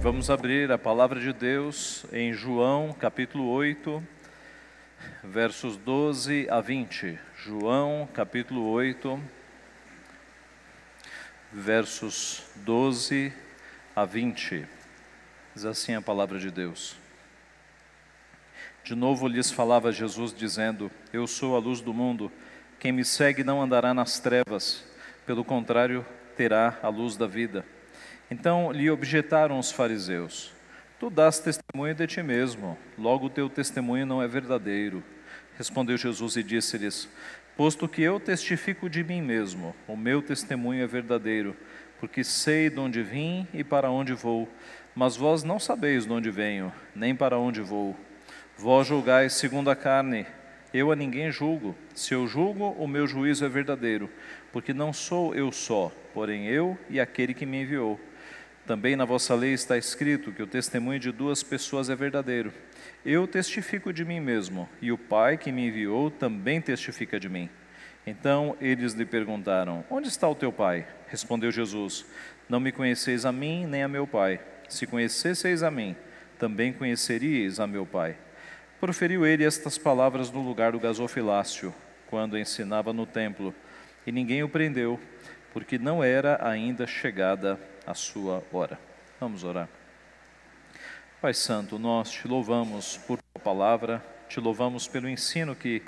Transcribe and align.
vamos 0.00 0.30
abrir 0.30 0.72
a 0.72 0.78
palavra 0.78 1.20
de 1.20 1.30
Deus 1.30 2.06
em 2.10 2.32
João 2.32 2.90
capítulo 2.90 3.50
8, 3.50 4.02
versos 5.22 5.76
12 5.76 6.48
a 6.48 6.58
20. 6.58 7.18
João 7.36 8.08
capítulo 8.14 8.66
8, 8.70 9.22
versos 11.52 12.50
12 12.56 13.30
a 13.94 14.06
20. 14.06 14.66
Diz 15.54 15.64
assim 15.66 15.94
a 15.94 16.00
palavra 16.00 16.38
de 16.38 16.50
Deus. 16.50 16.96
De 18.82 18.94
novo 18.94 19.28
lhes 19.28 19.50
falava 19.50 19.92
Jesus, 19.92 20.32
dizendo: 20.32 20.90
Eu 21.12 21.26
sou 21.26 21.54
a 21.54 21.58
luz 21.58 21.82
do 21.82 21.92
mundo. 21.92 22.32
Quem 22.78 22.90
me 22.90 23.04
segue 23.04 23.44
não 23.44 23.60
andará 23.60 23.92
nas 23.92 24.18
trevas, 24.18 24.82
pelo 25.26 25.44
contrário, 25.44 26.06
terá 26.38 26.78
a 26.82 26.88
luz 26.88 27.18
da 27.18 27.26
vida. 27.26 27.66
Então 28.30 28.70
lhe 28.70 28.88
objetaram 28.90 29.58
os 29.58 29.72
fariseus: 29.72 30.52
Tu 30.98 31.10
dás 31.10 31.40
testemunho 31.40 31.94
de 31.94 32.06
ti 32.06 32.22
mesmo, 32.22 32.78
logo 32.96 33.26
o 33.26 33.30
teu 33.30 33.48
testemunho 33.48 34.06
não 34.06 34.22
é 34.22 34.28
verdadeiro. 34.28 35.02
Respondeu 35.56 35.96
Jesus 35.96 36.36
e 36.36 36.42
disse-lhes: 36.42 37.08
Posto 37.56 37.88
que 37.88 38.02
eu 38.02 38.20
testifico 38.20 38.88
de 38.88 39.02
mim 39.02 39.20
mesmo, 39.20 39.74
o 39.88 39.96
meu 39.96 40.22
testemunho 40.22 40.82
é 40.82 40.86
verdadeiro, 40.86 41.56
porque 41.98 42.22
sei 42.22 42.70
de 42.70 42.78
onde 42.78 43.02
vim 43.02 43.46
e 43.52 43.64
para 43.64 43.90
onde 43.90 44.14
vou, 44.14 44.48
mas 44.94 45.16
vós 45.16 45.42
não 45.42 45.58
sabeis 45.58 46.06
de 46.06 46.12
onde 46.12 46.30
venho, 46.30 46.72
nem 46.94 47.14
para 47.14 47.38
onde 47.38 47.60
vou. 47.60 47.96
Vós 48.56 48.86
julgais 48.86 49.32
segundo 49.32 49.70
a 49.70 49.76
carne, 49.76 50.26
eu 50.72 50.92
a 50.92 50.96
ninguém 50.96 51.30
julgo. 51.30 51.74
Se 51.94 52.14
eu 52.14 52.26
julgo, 52.26 52.70
o 52.78 52.86
meu 52.86 53.06
juízo 53.06 53.44
é 53.44 53.48
verdadeiro, 53.48 54.08
porque 54.52 54.72
não 54.72 54.92
sou 54.92 55.34
eu 55.34 55.50
só, 55.50 55.90
porém 56.14 56.46
eu 56.46 56.78
e 56.88 57.00
aquele 57.00 57.34
que 57.34 57.44
me 57.44 57.62
enviou. 57.62 57.98
Também 58.70 58.94
na 58.94 59.04
vossa 59.04 59.34
lei 59.34 59.52
está 59.52 59.76
escrito 59.76 60.30
que 60.30 60.44
o 60.44 60.46
testemunho 60.46 61.00
de 61.00 61.10
duas 61.10 61.42
pessoas 61.42 61.90
é 61.90 61.96
verdadeiro. 61.96 62.52
Eu 63.04 63.26
testifico 63.26 63.92
de 63.92 64.04
mim 64.04 64.20
mesmo, 64.20 64.68
e 64.80 64.92
o 64.92 64.96
Pai 64.96 65.36
que 65.36 65.50
me 65.50 65.66
enviou 65.66 66.08
também 66.08 66.60
testifica 66.60 67.18
de 67.18 67.28
mim. 67.28 67.50
Então 68.06 68.56
eles 68.60 68.92
lhe 68.92 69.04
perguntaram: 69.04 69.84
Onde 69.90 70.06
está 70.06 70.28
o 70.28 70.36
teu 70.36 70.52
Pai? 70.52 70.86
Respondeu 71.08 71.50
Jesus: 71.50 72.06
Não 72.48 72.60
me 72.60 72.70
conheceis 72.70 73.26
a 73.26 73.32
mim 73.32 73.66
nem 73.66 73.82
a 73.82 73.88
meu 73.88 74.06
Pai. 74.06 74.38
Se 74.68 74.86
conhecesseis 74.86 75.64
a 75.64 75.70
mim, 75.72 75.96
também 76.38 76.72
conheceríeis 76.72 77.58
a 77.58 77.66
meu 77.66 77.84
Pai. 77.84 78.16
Proferiu 78.78 79.26
ele 79.26 79.44
estas 79.44 79.78
palavras 79.78 80.30
no 80.30 80.46
lugar 80.46 80.70
do 80.70 80.78
gasofilácio, 80.78 81.74
quando 82.06 82.38
ensinava 82.38 82.92
no 82.92 83.04
templo, 83.04 83.52
e 84.06 84.12
ninguém 84.12 84.44
o 84.44 84.48
prendeu, 84.48 85.00
porque 85.52 85.76
não 85.76 86.04
era 86.04 86.38
ainda 86.48 86.86
chegada 86.86 87.58
a 87.86 87.94
sua 87.94 88.42
hora. 88.52 88.78
Vamos 89.18 89.44
orar. 89.44 89.68
Pai 91.20 91.34
Santo, 91.34 91.78
nós 91.78 92.10
te 92.10 92.26
louvamos 92.26 92.96
por 92.96 93.18
tua 93.20 93.42
palavra, 93.42 94.02
te 94.28 94.40
louvamos 94.40 94.88
pelo 94.88 95.08
ensino 95.08 95.54
que 95.54 95.82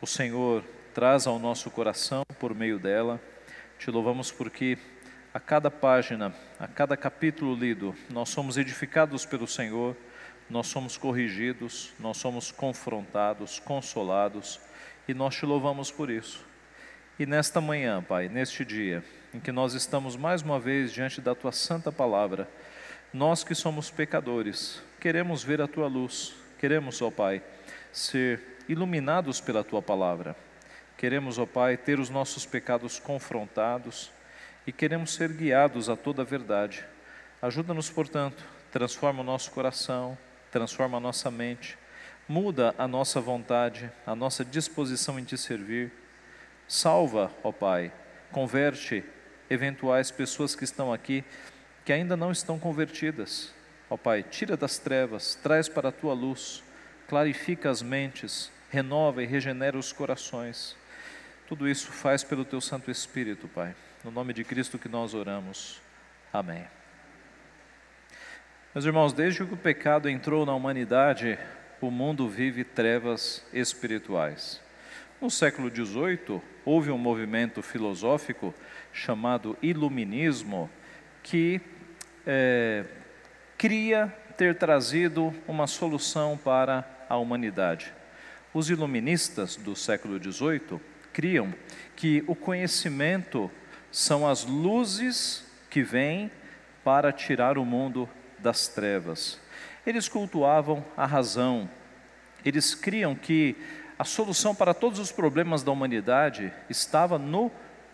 o 0.00 0.06
Senhor 0.06 0.64
traz 0.92 1.26
ao 1.26 1.38
nosso 1.38 1.70
coração 1.70 2.24
por 2.38 2.54
meio 2.54 2.78
dela. 2.78 3.20
Te 3.78 3.90
louvamos 3.90 4.32
porque 4.32 4.78
a 5.32 5.38
cada 5.38 5.70
página, 5.70 6.34
a 6.58 6.66
cada 6.66 6.96
capítulo 6.96 7.54
lido, 7.54 7.94
nós 8.10 8.30
somos 8.30 8.56
edificados 8.56 9.26
pelo 9.26 9.46
Senhor, 9.46 9.96
nós 10.48 10.66
somos 10.66 10.96
corrigidos, 10.96 11.92
nós 12.00 12.16
somos 12.16 12.50
confrontados, 12.50 13.58
consolados 13.58 14.60
e 15.06 15.14
nós 15.14 15.36
te 15.36 15.44
louvamos 15.44 15.90
por 15.90 16.10
isso. 16.10 16.44
E 17.18 17.26
nesta 17.26 17.60
manhã, 17.60 18.02
Pai, 18.02 18.28
neste 18.28 18.64
dia, 18.64 19.04
em 19.32 19.40
que 19.40 19.52
nós 19.52 19.74
estamos 19.74 20.16
mais 20.16 20.42
uma 20.42 20.58
vez 20.58 20.92
diante 20.92 21.20
da 21.20 21.34
tua 21.34 21.52
santa 21.52 21.90
palavra, 21.92 22.48
nós 23.12 23.44
que 23.44 23.54
somos 23.54 23.90
pecadores, 23.90 24.82
queremos 25.00 25.42
ver 25.42 25.60
a 25.60 25.68
tua 25.68 25.86
luz, 25.86 26.34
queremos, 26.58 27.00
ó 27.00 27.10
Pai, 27.10 27.42
ser 27.92 28.40
iluminados 28.68 29.40
pela 29.40 29.64
tua 29.64 29.80
palavra. 29.80 30.36
Queremos, 30.96 31.38
ó 31.38 31.46
Pai, 31.46 31.76
ter 31.76 32.00
os 32.00 32.10
nossos 32.10 32.44
pecados 32.46 32.98
confrontados 32.98 34.10
e 34.66 34.72
queremos 34.72 35.14
ser 35.14 35.32
guiados 35.32 35.88
a 35.88 35.96
toda 35.96 36.22
a 36.22 36.24
verdade. 36.24 36.84
Ajuda-nos, 37.40 37.90
portanto, 37.90 38.44
transforma 38.72 39.20
o 39.20 39.24
nosso 39.24 39.50
coração, 39.50 40.16
transforma 40.50 40.96
a 40.96 41.00
nossa 41.00 41.30
mente, 41.30 41.78
muda 42.28 42.74
a 42.76 42.88
nossa 42.88 43.20
vontade, 43.20 43.90
a 44.06 44.14
nossa 44.14 44.44
disposição 44.44 45.18
em 45.18 45.24
te 45.24 45.36
servir 45.36 45.92
Salva, 46.68 47.30
ó 47.44 47.52
Pai, 47.52 47.92
converte 48.32 49.04
eventuais 49.48 50.10
pessoas 50.10 50.54
que 50.54 50.64
estão 50.64 50.92
aqui 50.92 51.24
que 51.84 51.92
ainda 51.92 52.16
não 52.16 52.32
estão 52.32 52.58
convertidas. 52.58 53.54
Ó 53.88 53.96
Pai, 53.96 54.24
tira 54.24 54.56
das 54.56 54.76
trevas, 54.76 55.36
traz 55.36 55.68
para 55.68 55.90
a 55.90 55.92
tua 55.92 56.12
luz, 56.12 56.64
clarifica 57.06 57.70
as 57.70 57.80
mentes, 57.80 58.50
renova 58.70 59.22
e 59.22 59.26
regenera 59.26 59.78
os 59.78 59.92
corações. 59.92 60.76
Tudo 61.46 61.68
isso 61.68 61.92
faz 61.92 62.24
pelo 62.24 62.44
teu 62.44 62.60
Santo 62.60 62.90
Espírito, 62.90 63.46
Pai. 63.46 63.74
No 64.02 64.10
nome 64.10 64.32
de 64.32 64.42
Cristo 64.42 64.78
que 64.78 64.88
nós 64.88 65.14
oramos. 65.14 65.80
Amém. 66.32 66.66
Meus 68.74 68.84
irmãos, 68.84 69.12
desde 69.12 69.44
que 69.46 69.54
o 69.54 69.56
pecado 69.56 70.08
entrou 70.08 70.44
na 70.44 70.54
humanidade, 70.54 71.38
o 71.80 71.90
mundo 71.90 72.28
vive 72.28 72.64
trevas 72.64 73.46
espirituais. 73.52 74.60
No 75.20 75.30
século 75.30 75.70
XVIII, 75.70 76.42
houve 76.66 76.90
um 76.90 76.98
movimento 76.98 77.62
filosófico 77.62 78.52
chamado 78.92 79.56
Iluminismo 79.62 80.68
que 81.22 81.60
é, 82.26 82.84
cria 83.56 84.12
ter 84.36 84.58
trazido 84.58 85.32
uma 85.46 85.68
solução 85.68 86.36
para 86.36 86.84
a 87.08 87.16
humanidade. 87.16 87.92
Os 88.52 88.68
iluministas 88.68 89.54
do 89.54 89.76
século 89.76 90.20
XVIII 90.20 90.80
criam 91.12 91.54
que 91.94 92.24
o 92.26 92.34
conhecimento 92.34 93.50
são 93.92 94.26
as 94.28 94.44
luzes 94.44 95.44
que 95.70 95.82
vêm 95.82 96.30
para 96.82 97.12
tirar 97.12 97.58
o 97.58 97.64
mundo 97.64 98.08
das 98.38 98.66
trevas. 98.66 99.40
Eles 99.86 100.08
cultuavam 100.08 100.84
a 100.96 101.06
razão. 101.06 101.70
Eles 102.44 102.74
criam 102.74 103.14
que 103.14 103.56
a 103.98 104.04
solução 104.04 104.54
para 104.54 104.74
todos 104.74 104.98
os 104.98 105.10
problemas 105.10 105.62
da 105.62 105.72
humanidade 105.72 106.52
estava 106.68 107.18
no 107.18 107.50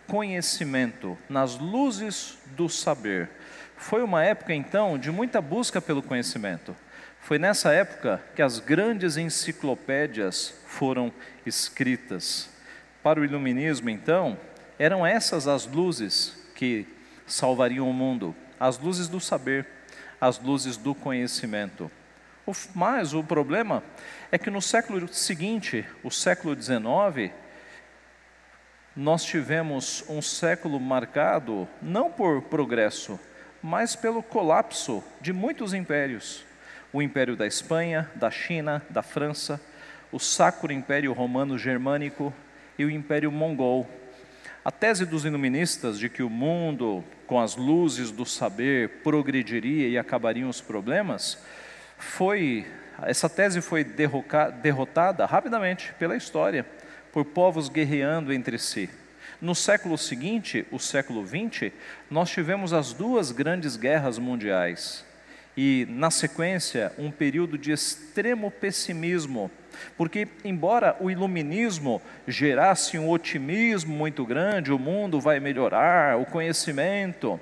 conhecimento, 0.07 1.17
nas 1.29 1.57
luzes 1.57 2.37
do 2.47 2.67
saber. 2.67 3.29
Foi 3.77 4.03
uma 4.03 4.23
época 4.23 4.53
então 4.53 4.97
de 4.97 5.11
muita 5.11 5.41
busca 5.41 5.81
pelo 5.81 6.03
conhecimento. 6.03 6.75
Foi 7.21 7.39
nessa 7.39 7.71
época 7.71 8.21
que 8.35 8.41
as 8.41 8.59
grandes 8.59 9.15
enciclopédias 9.15 10.53
foram 10.67 11.11
escritas. 11.45 12.49
Para 13.01 13.21
o 13.21 13.25
iluminismo, 13.25 13.89
então, 13.89 14.37
eram 14.77 15.05
essas 15.05 15.47
as 15.47 15.65
luzes 15.65 16.35
que 16.53 16.85
salvariam 17.25 17.89
o 17.89 17.93
mundo, 17.93 18.35
as 18.59 18.77
luzes 18.77 19.07
do 19.07 19.21
saber, 19.21 19.65
as 20.19 20.37
luzes 20.37 20.75
do 20.75 20.93
conhecimento. 20.93 21.89
Mas 22.75 23.13
o 23.13 23.23
problema 23.23 23.83
é 24.31 24.37
que 24.37 24.49
no 24.49 24.61
século 24.61 25.07
seguinte, 25.13 25.85
o 26.03 26.11
século 26.11 26.59
XIX, 26.61 27.31
nós 28.95 29.23
tivemos 29.23 30.03
um 30.09 30.21
século 30.21 30.79
marcado 30.79 31.67
não 31.81 32.11
por 32.11 32.41
progresso, 32.43 33.19
mas 33.61 33.95
pelo 33.95 34.21
colapso 34.21 35.03
de 35.21 35.31
muitos 35.31 35.73
impérios. 35.73 36.43
O 36.91 37.01
Império 37.01 37.35
da 37.35 37.47
Espanha, 37.47 38.11
da 38.13 38.29
China, 38.29 38.83
da 38.89 39.01
França, 39.01 39.59
o 40.11 40.19
Sacro 40.19 40.71
Império 40.71 41.11
Romano 41.13 41.57
Germânico 41.57 42.31
e 42.77 42.85
o 42.85 42.91
Império 42.91 43.31
Mongol. 43.31 43.89
A 44.63 44.69
tese 44.69 45.05
dos 45.05 45.25
iluministas 45.25 45.97
de 45.97 46.07
que 46.07 46.21
o 46.21 46.29
mundo, 46.29 47.03
com 47.25 47.39
as 47.39 47.55
luzes 47.55 48.11
do 48.11 48.25
saber, 48.25 49.01
progrediria 49.01 49.87
e 49.87 49.97
acabariam 49.97 50.49
os 50.49 50.61
problemas, 50.61 51.41
foi 52.03 52.65
essa 53.01 53.27
tese 53.27 53.61
foi 53.61 53.83
derrotada 53.83 55.25
rapidamente 55.25 55.93
pela 55.97 56.15
história, 56.15 56.65
por 57.11 57.25
povos 57.25 57.69
guerreando 57.69 58.31
entre 58.31 58.57
si. 58.57 58.89
No 59.41 59.55
século 59.55 59.97
seguinte, 59.97 60.65
o 60.71 60.79
século 60.79 61.25
XX, 61.25 61.71
nós 62.09 62.29
tivemos 62.29 62.71
as 62.71 62.93
duas 62.93 63.31
grandes 63.31 63.75
guerras 63.75 64.17
mundiais. 64.17 65.03
E, 65.55 65.85
na 65.89 66.09
sequência, 66.09 66.91
um 66.97 67.11
período 67.11 67.57
de 67.57 67.71
extremo 67.71 68.49
pessimismo, 68.49 69.51
porque, 69.97 70.27
embora 70.43 70.95
o 70.99 71.11
iluminismo 71.11 72.01
gerasse 72.27 72.97
um 72.97 73.09
otimismo 73.09 73.93
muito 73.93 74.25
grande, 74.25 74.71
o 74.71 74.79
mundo 74.79 75.19
vai 75.19 75.39
melhorar, 75.39 76.17
o 76.17 76.25
conhecimento, 76.25 77.39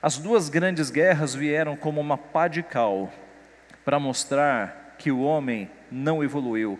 as 0.00 0.18
duas 0.18 0.48
grandes 0.48 0.90
guerras 0.90 1.34
vieram 1.34 1.76
como 1.76 2.00
uma 2.00 2.16
pá 2.18 2.48
de 2.48 2.62
cal 2.62 3.12
para 3.84 3.98
mostrar 3.98 4.96
que 4.98 5.10
o 5.10 5.22
homem 5.22 5.70
não 5.90 6.22
evoluiu, 6.22 6.78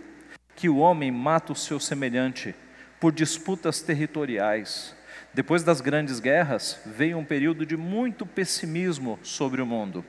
que 0.54 0.68
o 0.68 0.78
homem 0.78 1.10
mata 1.10 1.52
o 1.52 1.56
seu 1.56 1.80
semelhante 1.80 2.54
por 3.00 3.12
disputas 3.12 3.82
territoriais. 3.82 4.94
Depois 5.34 5.62
das 5.62 5.80
grandes 5.80 6.20
guerras, 6.20 6.80
veio 6.86 7.18
um 7.18 7.24
período 7.24 7.66
de 7.66 7.76
muito 7.76 8.24
pessimismo 8.24 9.18
sobre 9.22 9.60
o 9.60 9.66
mundo. 9.66 10.04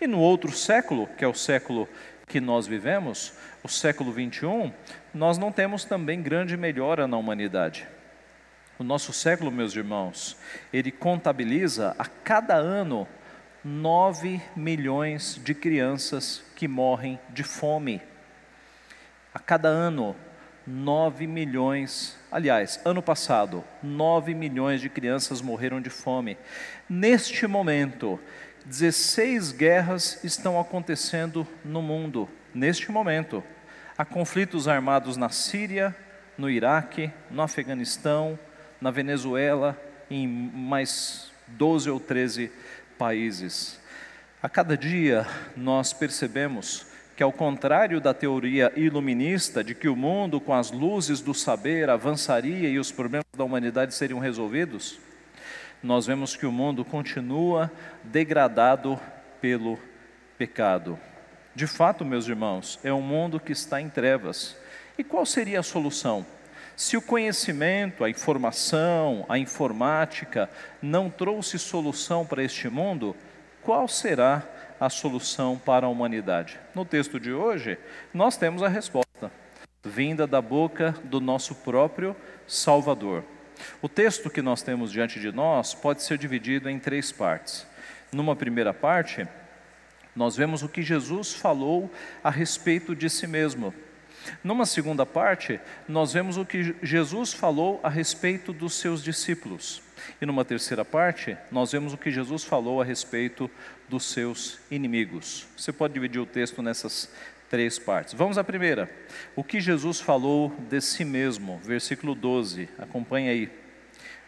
E 0.00 0.06
no 0.06 0.18
outro 0.18 0.50
século, 0.50 1.06
que 1.18 1.24
é 1.24 1.28
o 1.28 1.34
século 1.34 1.88
que 2.26 2.40
nós 2.40 2.66
vivemos, 2.66 3.34
o 3.62 3.68
século 3.68 4.10
21, 4.10 4.72
nós 5.12 5.38
não 5.38 5.52
temos 5.52 5.84
também 5.84 6.22
grande 6.22 6.56
melhora 6.56 7.06
na 7.06 7.16
humanidade. 7.16 7.86
O 8.78 8.82
nosso 8.82 9.12
século, 9.12 9.52
meus 9.52 9.76
irmãos, 9.76 10.36
ele 10.72 10.90
contabiliza 10.90 11.94
a 11.98 12.06
cada 12.06 12.54
ano 12.54 13.06
9 13.64 14.42
milhões 14.54 15.40
de 15.42 15.54
crianças 15.54 16.42
que 16.54 16.68
morrem 16.68 17.18
de 17.30 17.42
fome. 17.42 18.02
A 19.32 19.38
cada 19.38 19.68
ano, 19.68 20.14
9 20.66 21.26
milhões, 21.26 22.18
aliás, 22.30 22.78
ano 22.84 23.02
passado, 23.02 23.64
9 23.82 24.34
milhões 24.34 24.82
de 24.82 24.90
crianças 24.90 25.40
morreram 25.40 25.80
de 25.80 25.88
fome. 25.88 26.36
Neste 26.86 27.46
momento, 27.46 28.20
16 28.66 29.52
guerras 29.52 30.22
estão 30.22 30.60
acontecendo 30.60 31.48
no 31.64 31.80
mundo. 31.80 32.28
Neste 32.54 32.92
momento, 32.92 33.42
há 33.96 34.04
conflitos 34.04 34.68
armados 34.68 35.16
na 35.16 35.30
Síria, 35.30 35.96
no 36.36 36.50
Iraque, 36.50 37.10
no 37.30 37.40
Afeganistão, 37.40 38.38
na 38.78 38.90
Venezuela, 38.90 39.80
em 40.10 40.28
mais 40.28 41.32
12 41.48 41.88
ou 41.88 41.98
13 41.98 42.48
países. 42.48 42.73
A 44.42 44.48
cada 44.48 44.76
dia 44.76 45.26
nós 45.56 45.92
percebemos 45.92 46.86
que, 47.16 47.22
ao 47.22 47.32
contrário 47.32 48.00
da 48.00 48.12
teoria 48.12 48.72
iluminista 48.76 49.62
de 49.62 49.74
que 49.74 49.88
o 49.88 49.96
mundo, 49.96 50.40
com 50.40 50.52
as 50.52 50.70
luzes 50.70 51.20
do 51.20 51.32
saber, 51.32 51.88
avançaria 51.88 52.68
e 52.68 52.78
os 52.78 52.90
problemas 52.90 53.26
da 53.36 53.44
humanidade 53.44 53.94
seriam 53.94 54.18
resolvidos, 54.18 54.98
nós 55.82 56.06
vemos 56.06 56.34
que 56.34 56.46
o 56.46 56.52
mundo 56.52 56.84
continua 56.84 57.70
degradado 58.02 58.98
pelo 59.40 59.78
pecado. 60.38 60.98
De 61.54 61.66
fato, 61.66 62.04
meus 62.04 62.26
irmãos, 62.26 62.80
é 62.82 62.92
um 62.92 63.02
mundo 63.02 63.38
que 63.38 63.52
está 63.52 63.80
em 63.80 63.88
trevas. 63.88 64.56
E 64.98 65.04
qual 65.04 65.24
seria 65.24 65.60
a 65.60 65.62
solução? 65.62 66.26
Se 66.76 66.96
o 66.96 67.02
conhecimento, 67.02 68.02
a 68.02 68.10
informação, 68.10 69.24
a 69.28 69.38
informática 69.38 70.50
não 70.82 71.08
trouxe 71.08 71.58
solução 71.58 72.26
para 72.26 72.42
este 72.42 72.68
mundo, 72.68 73.14
qual 73.62 73.86
será 73.86 74.42
a 74.80 74.90
solução 74.90 75.56
para 75.56 75.86
a 75.86 75.88
humanidade? 75.88 76.58
No 76.74 76.84
texto 76.84 77.20
de 77.20 77.32
hoje, 77.32 77.78
nós 78.12 78.36
temos 78.36 78.62
a 78.62 78.68
resposta, 78.68 79.30
vinda 79.84 80.26
da 80.26 80.42
boca 80.42 80.96
do 81.04 81.20
nosso 81.20 81.54
próprio 81.54 82.16
Salvador. 82.46 83.22
O 83.80 83.88
texto 83.88 84.28
que 84.28 84.42
nós 84.42 84.60
temos 84.60 84.90
diante 84.90 85.20
de 85.20 85.30
nós 85.30 85.74
pode 85.74 86.02
ser 86.02 86.18
dividido 86.18 86.68
em 86.68 86.80
três 86.80 87.12
partes. 87.12 87.64
Numa 88.12 88.34
primeira 88.34 88.74
parte, 88.74 89.26
nós 90.14 90.36
vemos 90.36 90.62
o 90.62 90.68
que 90.68 90.82
Jesus 90.82 91.32
falou 91.32 91.90
a 92.22 92.30
respeito 92.30 92.94
de 92.94 93.08
si 93.08 93.26
mesmo, 93.26 93.72
numa 94.42 94.66
segunda 94.66 95.04
parte, 95.04 95.60
nós 95.88 96.12
vemos 96.12 96.36
o 96.36 96.44
que 96.44 96.74
Jesus 96.82 97.32
falou 97.32 97.80
a 97.82 97.88
respeito 97.88 98.52
dos 98.52 98.74
seus 98.74 99.02
discípulos. 99.02 99.82
E 100.20 100.26
numa 100.26 100.44
terceira 100.44 100.84
parte, 100.84 101.36
nós 101.50 101.72
vemos 101.72 101.92
o 101.92 101.98
que 101.98 102.10
Jesus 102.10 102.44
falou 102.44 102.80
a 102.80 102.84
respeito 102.84 103.50
dos 103.88 104.04
seus 104.04 104.58
inimigos. 104.70 105.46
Você 105.56 105.72
pode 105.72 105.94
dividir 105.94 106.20
o 106.20 106.26
texto 106.26 106.62
nessas 106.62 107.10
três 107.48 107.78
partes. 107.78 108.14
Vamos 108.14 108.38
à 108.38 108.44
primeira. 108.44 108.90
O 109.36 109.44
que 109.44 109.60
Jesus 109.60 110.00
falou 110.00 110.52
de 110.68 110.80
si 110.80 111.04
mesmo, 111.04 111.58
versículo 111.62 112.14
12. 112.14 112.68
Acompanhe 112.78 113.28
aí. 113.28 113.52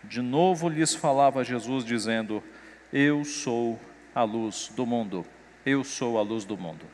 De 0.04 0.22
novo 0.22 0.68
lhes 0.68 0.94
falava 0.94 1.44
Jesus 1.44 1.84
dizendo: 1.84 2.42
Eu 2.92 3.24
sou 3.24 3.80
a 4.14 4.22
luz 4.22 4.70
do 4.74 4.86
mundo. 4.86 5.26
Eu 5.64 5.82
sou 5.82 6.18
a 6.18 6.22
luz 6.22 6.44
do 6.44 6.56
mundo. 6.56 6.86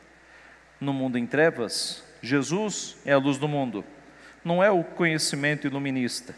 No 0.79 0.91
mundo 0.91 1.17
em 1.17 1.27
trevas, 1.27 2.03
Jesus 2.23 2.95
é 3.05 3.11
a 3.11 3.17
luz 3.17 3.37
do 3.37 3.49
mundo. 3.49 3.83
Não 4.45 4.63
é 4.63 4.71
o 4.71 4.81
conhecimento 4.81 5.67
iluminista. 5.67 6.33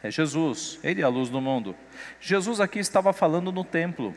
É 0.00 0.08
Jesus, 0.08 0.78
Ele 0.84 1.02
é 1.02 1.04
a 1.04 1.08
luz 1.08 1.28
do 1.28 1.40
mundo. 1.40 1.74
Jesus 2.20 2.60
aqui 2.60 2.78
estava 2.78 3.12
falando 3.12 3.50
no 3.50 3.64
templo. 3.64 4.14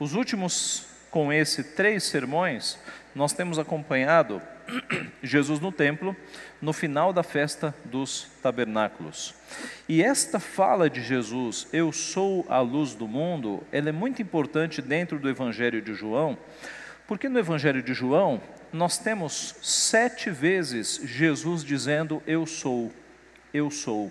Os 0.00 0.14
últimos, 0.14 0.86
com 1.10 1.30
esse 1.30 1.62
três 1.62 2.04
sermões, 2.04 2.78
nós 3.14 3.34
temos 3.34 3.58
acompanhado 3.58 4.40
Jesus 5.22 5.60
no 5.60 5.70
templo, 5.70 6.16
no 6.62 6.72
final 6.72 7.12
da 7.12 7.22
festa 7.22 7.74
dos 7.84 8.30
tabernáculos. 8.42 9.34
E 9.86 10.02
esta 10.02 10.40
fala 10.40 10.88
de 10.88 11.02
Jesus, 11.02 11.68
eu 11.74 11.92
sou 11.92 12.46
a 12.48 12.60
luz 12.60 12.94
do 12.94 13.06
mundo, 13.06 13.62
ela 13.70 13.90
é 13.90 13.92
muito 13.92 14.22
importante 14.22 14.80
dentro 14.80 15.18
do 15.18 15.28
Evangelho 15.28 15.82
de 15.82 15.92
João, 15.92 16.38
porque 17.06 17.28
no 17.28 17.38
Evangelho 17.38 17.82
de 17.82 17.92
João, 17.92 18.40
nós 18.74 18.98
temos 18.98 19.54
sete 19.62 20.30
vezes 20.30 21.00
Jesus 21.04 21.62
dizendo: 21.62 22.20
Eu 22.26 22.44
sou, 22.44 22.92
eu 23.52 23.70
sou. 23.70 24.10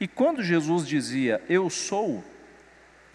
E 0.00 0.08
quando 0.08 0.42
Jesus 0.42 0.86
dizia 0.86 1.40
eu 1.48 1.70
sou, 1.70 2.24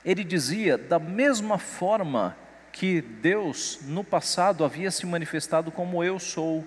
ele 0.05 0.23
dizia 0.23 0.77
da 0.77 0.97
mesma 0.97 1.57
forma 1.57 2.37
que 2.71 3.01
Deus 3.01 3.79
no 3.83 4.01
passado 4.01 4.63
havia 4.63 4.89
se 4.91 5.05
manifestado 5.05 5.71
como 5.71 6.01
eu 6.01 6.19
sou. 6.19 6.65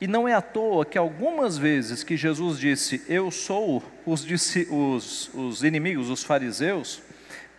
E 0.00 0.06
não 0.06 0.26
é 0.26 0.32
à 0.32 0.40
toa 0.40 0.86
que 0.86 0.96
algumas 0.96 1.58
vezes 1.58 2.02
que 2.02 2.16
Jesus 2.16 2.58
disse 2.58 3.04
eu 3.06 3.30
sou, 3.30 3.82
os, 4.06 4.24
os, 4.70 5.34
os 5.34 5.62
inimigos, 5.62 6.08
os 6.08 6.24
fariseus, 6.24 7.02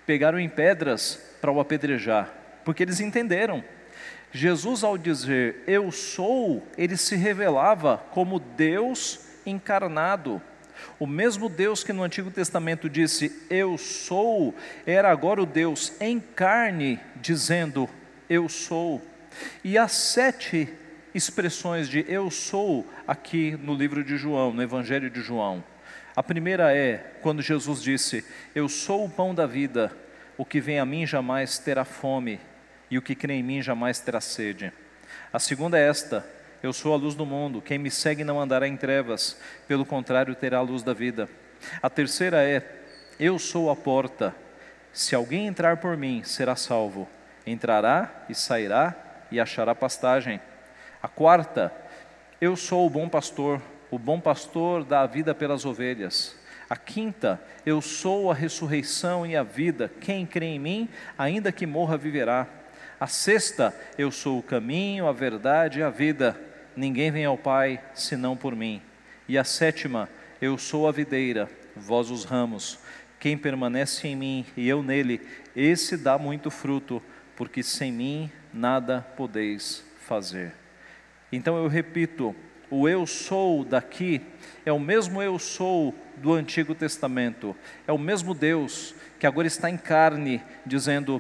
pegaram 0.03 0.39
em 0.39 0.50
pedras 0.50 1.21
para 1.39 1.51
o 1.51 1.59
apedrejar, 1.59 2.33
porque 2.65 2.81
eles 2.81 3.00
entenderam 3.00 3.63
Jesus, 4.31 4.83
ao 4.83 4.98
dizer 4.98 5.63
eu 5.68 5.92
sou, 5.92 6.66
ele 6.78 6.95
se 6.95 7.16
revelava 7.16 7.98
como 8.12 8.39
Deus 8.39 9.19
encarnado. 9.45 10.42
O 10.98 11.06
mesmo 11.06 11.50
Deus 11.50 11.83
que 11.83 11.92
no 11.92 12.04
Antigo 12.04 12.31
Testamento 12.31 12.89
disse 12.89 13.45
eu 13.50 13.78
sou, 13.78 14.56
era 14.86 15.12
agora 15.12 15.42
o 15.42 15.45
Deus 15.45 15.94
em 16.00 16.19
carne 16.19 17.00
dizendo 17.18 17.89
eu 18.30 18.48
sou. 18.48 19.01
E 19.63 19.78
há 19.78 19.88
sete 19.88 20.69
expressões 21.13 21.89
de 21.89 22.06
eu 22.07 22.31
sou 22.31 22.88
aqui 23.06 23.57
no 23.62 23.75
livro 23.75 24.04
de 24.04 24.16
João, 24.16 24.54
no 24.54 24.63
Evangelho 24.63 25.10
de 25.10 25.22
João. 25.22 25.63
A 26.16 26.24
primeira 26.24 26.75
é 26.75 27.16
quando 27.22 27.42
Jesus 27.42 27.81
disse: 27.81 28.25
Eu 28.56 28.69
sou 28.69 29.06
o 29.06 29.10
pão 29.10 29.36
da 29.36 29.45
vida, 29.45 29.92
o 30.38 30.45
que 30.45 30.62
vem 30.62 30.80
a 30.80 30.85
mim 30.85 31.06
jamais 31.06 31.57
terá 31.57 31.83
fome 31.83 32.40
e 32.92 32.98
o 32.98 33.02
que 33.02 33.16
crê 33.16 33.36
em 33.36 33.44
mim 33.44 33.62
jamais 33.62 34.00
terá 34.02 34.19
sede. 34.19 34.71
A 35.31 35.40
segunda 35.40 35.80
é 35.80 35.88
esta: 35.88 36.26
Eu 36.62 36.74
sou 36.74 36.94
a 36.94 36.98
luz 36.98 37.16
do 37.16 37.26
mundo, 37.26 37.62
quem 37.62 37.80
me 37.80 37.90
segue 37.90 38.26
não 38.26 38.40
andará 38.40 38.68
em 38.68 38.76
trevas, 38.76 39.40
pelo 39.68 39.86
contrário, 39.86 40.36
terá 40.36 40.57
a 40.57 40.62
luz 40.62 40.83
da 40.83 40.94
vida. 40.94 41.30
A 41.81 41.90
terceira 41.90 42.44
é: 42.44 42.83
Eu 43.18 43.40
sou 43.40 43.71
a 43.71 43.76
porta, 43.76 44.36
se 44.92 45.16
alguém 45.16 45.48
entrar 45.48 45.78
por 45.78 45.95
mim, 45.95 46.21
será 46.24 46.56
salvo. 46.56 47.07
Entrará 47.48 48.26
e 48.30 48.36
sairá 48.36 48.94
e 49.31 49.40
achará 49.40 49.74
pastagem. 49.74 50.40
A 51.02 51.07
quarta: 51.07 51.74
Eu 52.42 52.57
sou 52.57 52.86
o 52.86 52.90
bom 52.90 53.07
pastor, 53.07 53.62
o 53.90 53.98
bom 53.98 54.19
pastor 54.19 54.83
dá 54.83 55.02
a 55.02 55.07
vida 55.07 55.33
pelas 55.33 55.66
ovelhas. 55.66 56.36
A 56.69 56.76
quinta, 56.76 57.42
eu 57.66 57.81
sou 57.81 58.31
a 58.31 58.33
ressurreição 58.33 59.26
e 59.26 59.36
a 59.36 59.44
vida. 59.44 59.92
Quem 60.00 60.26
crê 60.26 60.45
em 60.45 60.60
mim, 60.60 60.90
ainda 61.18 61.52
que 61.52 61.66
morra, 61.66 61.98
viverá. 61.98 62.48
A 63.01 63.07
sexta, 63.07 63.75
eu 63.97 64.11
sou 64.11 64.37
o 64.37 64.43
caminho, 64.43 65.07
a 65.07 65.11
verdade 65.11 65.79
e 65.79 65.81
a 65.81 65.89
vida. 65.89 66.39
Ninguém 66.75 67.09
vem 67.09 67.25
ao 67.25 67.35
Pai 67.35 67.81
senão 67.95 68.37
por 68.37 68.55
mim. 68.55 68.79
E 69.27 69.39
a 69.39 69.43
sétima, 69.43 70.07
eu 70.39 70.55
sou 70.55 70.87
a 70.87 70.91
videira, 70.91 71.49
vós 71.75 72.11
os 72.11 72.25
ramos. 72.25 72.77
Quem 73.19 73.35
permanece 73.35 74.07
em 74.07 74.15
mim 74.15 74.45
e 74.55 74.69
eu 74.69 74.83
nele, 74.83 75.19
esse 75.55 75.97
dá 75.97 76.15
muito 76.19 76.51
fruto, 76.51 77.01
porque 77.35 77.63
sem 77.63 77.91
mim 77.91 78.31
nada 78.53 79.01
podeis 79.17 79.83
fazer. 80.05 80.53
Então 81.31 81.57
eu 81.57 81.67
repito, 81.67 82.35
o 82.69 82.87
eu 82.87 83.07
sou 83.07 83.65
daqui 83.65 84.21
é 84.63 84.71
o 84.71 84.79
mesmo 84.79 85.23
eu 85.23 85.39
sou 85.39 85.95
do 86.17 86.33
Antigo 86.33 86.75
Testamento, 86.75 87.55
é 87.87 87.91
o 87.91 87.97
mesmo 87.97 88.35
Deus 88.35 88.93
que 89.19 89.25
agora 89.25 89.47
está 89.47 89.71
em 89.71 89.77
carne, 89.77 90.39
dizendo: 90.67 91.19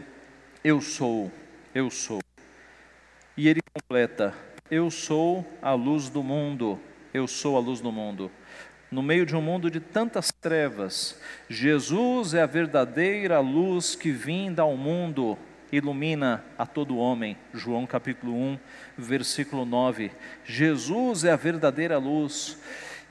Eu 0.63 0.79
sou 0.79 1.31
eu 1.73 1.89
sou. 1.89 2.21
E 3.35 3.47
ele 3.47 3.61
completa: 3.73 4.33
Eu 4.69 4.89
sou 4.91 5.45
a 5.61 5.73
luz 5.73 6.09
do 6.09 6.23
mundo, 6.23 6.79
eu 7.13 7.27
sou 7.27 7.57
a 7.57 7.59
luz 7.59 7.81
do 7.81 7.91
mundo. 7.91 8.31
No 8.91 9.01
meio 9.01 9.25
de 9.25 9.35
um 9.35 9.41
mundo 9.41 9.71
de 9.71 9.79
tantas 9.79 10.31
trevas, 10.31 11.17
Jesus 11.49 12.33
é 12.33 12.41
a 12.41 12.45
verdadeira 12.45 13.39
luz 13.39 13.95
que 13.95 14.11
vinda 14.11 14.63
ao 14.63 14.75
mundo, 14.75 15.37
ilumina 15.71 16.43
a 16.57 16.65
todo 16.65 16.97
homem. 16.97 17.37
João 17.53 17.87
capítulo 17.87 18.33
1, 18.35 18.59
versículo 18.97 19.63
9. 19.63 20.11
Jesus 20.43 21.23
é 21.23 21.31
a 21.31 21.37
verdadeira 21.37 21.97
luz. 21.97 22.57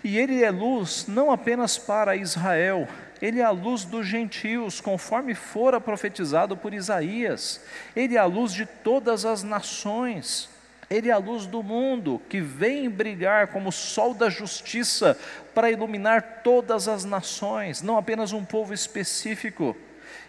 E 0.05 0.19
ele 0.19 0.43
é 0.43 0.51
luz 0.51 1.07
não 1.09 1.31
apenas 1.31 1.79
para 1.79 2.17
Israel, 2.17 2.87
ele 3.21 3.41
é 3.41 3.45
a 3.45 3.51
luz 3.51 3.85
dos 3.85 4.07
gentios, 4.07 4.81
conforme 4.81 5.35
fora 5.35 5.81
profetizado 5.81 6.57
por 6.57 6.73
Isaías. 6.73 7.61
Ele 7.95 8.17
é 8.17 8.19
a 8.19 8.25
luz 8.25 8.53
de 8.53 8.65
todas 8.65 9.27
as 9.27 9.43
nações. 9.43 10.49
Ele 10.89 11.11
é 11.11 11.13
a 11.13 11.19
luz 11.19 11.47
do 11.47 11.63
mundo 11.63 12.21
que 12.29 12.41
vem 12.41 12.89
brilhar 12.89 13.49
como 13.49 13.69
o 13.69 13.73
sol 13.73 14.15
da 14.15 14.31
justiça 14.31 15.17
para 15.55 15.71
iluminar 15.71 16.41
todas 16.43 16.89
as 16.89 17.05
nações, 17.05 17.83
não 17.83 17.97
apenas 17.97 18.33
um 18.33 18.45
povo 18.45 18.73
específico. 18.73 19.77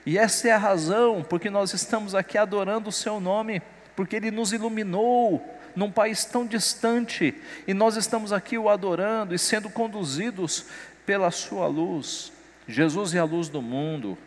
E 0.06 0.18
essa 0.18 0.50
é 0.50 0.52
a 0.52 0.58
razão 0.58 1.26
porque 1.28 1.50
nós 1.50 1.74
estamos 1.74 2.14
aqui 2.14 2.38
adorando 2.38 2.90
o 2.90 2.92
seu 2.92 3.20
nome, 3.20 3.62
porque 3.96 4.18
ele 4.18 4.30
nos 4.30 4.52
iluminou 4.52 5.44
num 5.76 5.90
país 5.90 6.26
tão 6.26 6.46
distante 6.46 7.34
e 7.66 7.74
nós 7.74 7.96
estamos 7.96 8.34
aqui 8.34 8.58
o 8.58 8.68
adorando 8.68 9.34
e 9.34 9.40
sendo 9.40 9.70
conduzidos 9.70 10.66
pela 11.06 11.32
sua 11.32 11.68
luz. 11.68 12.32
Jesus 12.68 13.14
é 13.14 13.20
a 13.20 13.24
luz 13.24 13.50
do 13.50 13.62
mundo. 13.62 14.18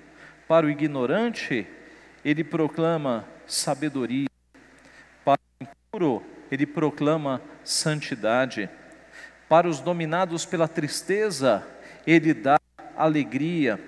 Para 0.46 0.66
o 0.66 0.70
ignorante, 0.70 1.66
ele 2.24 2.44
proclama 2.44 3.26
sabedoria. 3.46 4.28
Para 5.24 5.40
o 5.60 5.64
impuro, 5.64 6.22
ele 6.50 6.66
proclama 6.66 7.40
santidade. 7.62 8.68
Para 9.48 9.68
os 9.68 9.80
dominados 9.80 10.44
pela 10.44 10.68
tristeza, 10.68 11.66
ele 12.06 12.34
dá 12.34 12.58
alegria. 12.96 13.80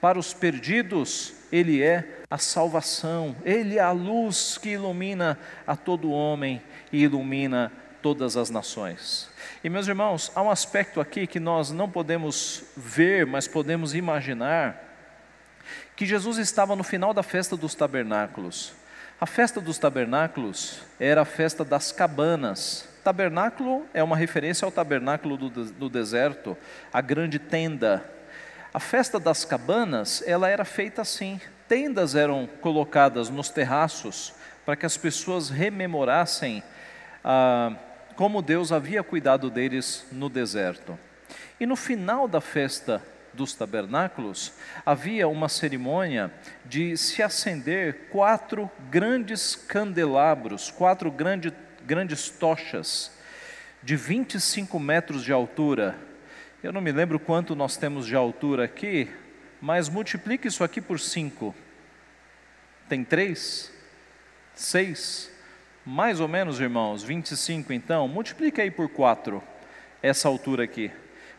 Para 0.00 0.18
os 0.18 0.32
perdidos, 0.32 1.34
ele 1.50 1.82
é 1.82 2.22
a 2.30 2.38
salvação. 2.38 3.34
Ele 3.44 3.78
é 3.78 3.80
a 3.80 3.90
luz 3.90 4.58
que 4.58 4.70
ilumina 4.70 5.38
a 5.66 5.76
todo 5.76 6.10
homem 6.10 6.62
e 6.92 7.02
ilumina 7.02 7.72
todas 8.02 8.36
as 8.36 8.50
nações. 8.50 9.28
E 9.62 9.68
meus 9.68 9.88
irmãos, 9.88 10.30
há 10.36 10.42
um 10.42 10.50
aspecto 10.50 11.00
aqui 11.00 11.26
que 11.26 11.40
nós 11.40 11.72
não 11.72 11.90
podemos 11.90 12.62
ver, 12.76 13.26
mas 13.26 13.48
podemos 13.48 13.92
imaginar, 13.92 14.84
que 15.96 16.06
Jesus 16.06 16.38
estava 16.38 16.76
no 16.76 16.84
final 16.84 17.12
da 17.12 17.24
festa 17.24 17.56
dos 17.56 17.74
tabernáculos. 17.74 18.72
A 19.20 19.26
festa 19.26 19.60
dos 19.60 19.76
tabernáculos 19.76 20.82
era 21.00 21.22
a 21.22 21.24
festa 21.24 21.64
das 21.64 21.90
cabanas. 21.90 22.88
Tabernáculo 23.02 23.84
é 23.92 24.00
uma 24.00 24.16
referência 24.16 24.64
ao 24.64 24.70
tabernáculo 24.70 25.36
do, 25.36 25.64
do 25.72 25.88
deserto, 25.88 26.56
a 26.92 27.00
grande 27.00 27.40
tenda. 27.40 28.08
A 28.72 28.78
festa 28.78 29.18
das 29.18 29.44
cabanas, 29.44 30.22
ela 30.24 30.48
era 30.48 30.64
feita 30.64 31.02
assim. 31.02 31.40
Tendas 31.66 32.14
eram 32.14 32.48
colocadas 32.60 33.28
nos 33.28 33.50
terraços 33.50 34.32
para 34.64 34.76
que 34.76 34.86
as 34.86 34.96
pessoas 34.96 35.50
rememorassem 35.50 36.62
ah, 37.24 37.72
como 38.18 38.42
Deus 38.42 38.72
havia 38.72 39.00
cuidado 39.04 39.48
deles 39.48 40.04
no 40.10 40.28
deserto. 40.28 40.98
E 41.60 41.64
no 41.64 41.76
final 41.76 42.26
da 42.26 42.40
festa 42.40 43.00
dos 43.32 43.54
tabernáculos, 43.54 44.54
havia 44.84 45.28
uma 45.28 45.48
cerimônia 45.48 46.28
de 46.64 46.96
se 46.96 47.22
acender 47.22 48.08
quatro 48.10 48.68
grandes 48.90 49.54
candelabros, 49.54 50.68
quatro 50.68 51.12
grande, 51.12 51.52
grandes 51.86 52.28
tochas, 52.28 53.12
de 53.84 53.94
25 53.94 54.80
metros 54.80 55.22
de 55.22 55.32
altura. 55.32 55.96
Eu 56.60 56.72
não 56.72 56.80
me 56.80 56.90
lembro 56.90 57.20
quanto 57.20 57.54
nós 57.54 57.76
temos 57.76 58.04
de 58.04 58.16
altura 58.16 58.64
aqui, 58.64 59.08
mas 59.60 59.88
multiplique 59.88 60.48
isso 60.48 60.64
aqui 60.64 60.80
por 60.80 60.98
cinco. 60.98 61.54
Tem 62.88 63.04
três? 63.04 63.70
Seis? 64.56 65.37
Mais 65.90 66.20
ou 66.20 66.28
menos, 66.28 66.60
irmãos, 66.60 67.02
25 67.02 67.72
então, 67.72 68.06
multiplica 68.06 68.60
aí 68.60 68.70
por 68.70 68.90
4 68.90 69.42
essa 70.02 70.28
altura 70.28 70.64
aqui, 70.64 70.90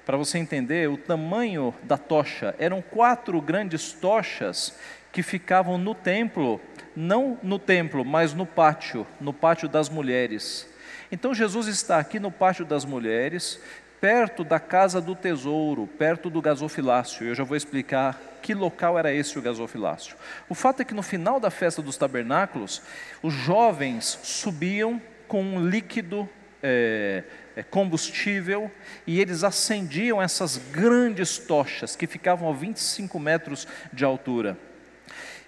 para 0.04 0.18
você 0.18 0.40
entender 0.40 0.90
o 0.90 0.98
tamanho 0.98 1.72
da 1.84 2.00
tocha. 2.00 2.56
Eram 2.58 2.82
quatro 2.82 3.40
grandes 3.42 3.94
tochas 3.94 4.76
que 5.12 5.22
ficavam 5.22 5.78
no 5.78 5.94
templo, 5.94 6.60
não 6.96 7.38
no 7.44 7.60
templo, 7.60 8.04
mas 8.04 8.34
no 8.34 8.44
pátio, 8.44 9.06
no 9.22 9.32
pátio 9.32 9.70
das 9.70 9.88
mulheres. 9.88 10.68
Então 11.12 11.32
Jesus 11.32 11.68
está 11.68 12.00
aqui 12.00 12.20
no 12.20 12.32
pátio 12.32 12.66
das 12.66 12.84
mulheres, 12.86 13.62
perto 14.00 14.44
da 14.44 14.60
casa 14.60 15.02
do 15.02 15.16
tesouro, 15.16 15.88
perto 15.88 16.30
do 16.30 16.42
gasofilácio. 16.42 17.28
Eu 17.28 17.36
já 17.36 17.44
vou 17.44 17.58
explicar 17.58 18.20
que 18.42 18.54
local 18.54 18.98
era 18.98 19.14
esse 19.14 19.38
o 19.38 19.42
gasofilácio. 19.42 20.16
O 20.48 20.56
fato 20.56 20.82
é 20.82 20.86
que 20.86 20.94
no 20.94 21.04
final 21.04 21.40
da 21.40 21.50
festa 21.50 21.82
dos 21.82 21.98
tabernáculos, 21.98 22.82
os 23.22 23.34
jovens 23.34 24.20
subiam 24.24 25.02
com 25.28 25.44
um 25.44 25.68
líquido 25.68 26.28
é, 26.64 27.24
é, 27.56 27.64
combustível 27.64 28.72
e 29.06 29.20
eles 29.20 29.44
acendiam 29.44 30.22
essas 30.22 30.58
grandes 30.58 31.38
tochas 31.38 31.96
que 31.96 32.08
ficavam 32.08 32.50
a 32.50 32.54
25 32.54 33.20
metros 33.20 33.68
de 33.92 34.06
altura. 34.06 34.58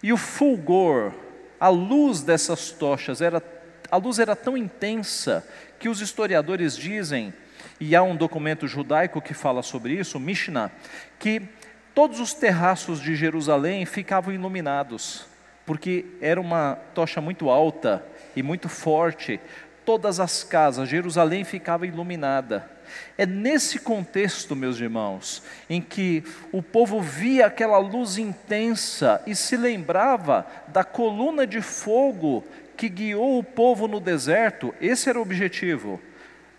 E 0.04 0.12
o 0.12 0.18
fulgor, 0.18 1.14
a 1.60 1.70
luz 1.70 2.22
dessas 2.22 2.72
tochas, 2.72 3.22
era, 3.22 3.42
a 3.90 3.98
luz 3.98 4.20
era 4.20 4.36
tão 4.36 4.58
intensa 4.58 5.46
que 5.80 5.90
os 5.90 6.02
historiadores 6.02 6.76
dizem, 6.76 7.34
e 7.82 7.96
há 7.96 8.02
um 8.02 8.16
documento 8.16 8.66
judaico 8.66 9.22
que 9.22 9.34
fala 9.34 9.62
sobre 9.62 9.94
isso, 9.94 10.18
Mishnah, 10.18 10.72
que 11.20 11.50
Todos 11.94 12.22
os 12.22 12.34
terraços 12.34 13.02
de 13.02 13.16
Jerusalém 13.16 13.86
ficavam 13.86 14.34
iluminados, 14.34 15.26
porque 15.66 16.06
era 16.22 16.40
uma 16.40 16.78
tocha 16.96 17.20
muito 17.20 17.50
alta 17.50 18.02
e 18.34 18.42
muito 18.42 18.70
forte. 18.70 19.42
Todas 19.84 20.18
as 20.18 20.42
casas, 20.42 20.88
Jerusalém 20.88 21.44
ficava 21.44 21.86
iluminada. 21.86 22.70
É 23.18 23.26
nesse 23.26 23.78
contexto, 23.78 24.56
meus 24.56 24.80
irmãos, 24.80 25.44
em 25.70 25.82
que 25.82 26.24
o 26.50 26.64
povo 26.64 27.02
via 27.02 27.48
aquela 27.48 27.78
luz 27.78 28.18
intensa 28.18 29.22
e 29.28 29.36
se 29.36 29.58
lembrava 29.58 30.46
da 30.70 30.86
coluna 30.86 31.46
de 31.46 31.62
fogo 31.62 32.42
que 32.78 32.88
guiou 32.88 33.38
o 33.38 33.44
povo 33.44 33.86
no 33.86 34.00
deserto, 34.00 34.74
esse 34.80 35.10
era 35.10 35.20
o 35.20 35.22
objetivo, 35.22 36.00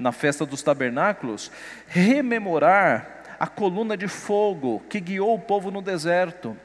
na 0.02 0.12
festa 0.12 0.44
dos 0.44 0.62
tabernáculos, 0.62 1.50
rememorar 1.86 3.22
a 3.38 3.46
coluna 3.46 3.96
de 3.96 4.08
fogo 4.08 4.82
que 4.88 5.00
guiou 5.00 5.34
o 5.34 5.40
povo 5.40 5.70
no 5.70 5.80
deserto. 5.80 6.56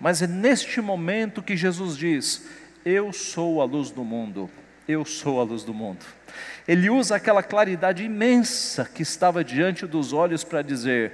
Mas 0.00 0.22
é 0.22 0.26
neste 0.26 0.80
momento 0.80 1.42
que 1.42 1.56
Jesus 1.56 1.96
diz: 1.96 2.48
Eu 2.84 3.12
sou 3.12 3.60
a 3.60 3.64
luz 3.64 3.90
do 3.90 4.02
mundo, 4.02 4.50
eu 4.88 5.04
sou 5.04 5.40
a 5.40 5.44
luz 5.44 5.62
do 5.62 5.72
mundo. 5.72 6.04
Ele 6.66 6.90
usa 6.90 7.16
aquela 7.16 7.42
claridade 7.42 8.02
imensa 8.02 8.84
que 8.84 9.02
estava 9.02 9.44
diante 9.44 9.86
dos 9.86 10.12
olhos 10.12 10.42
para 10.42 10.62
dizer: 10.62 11.12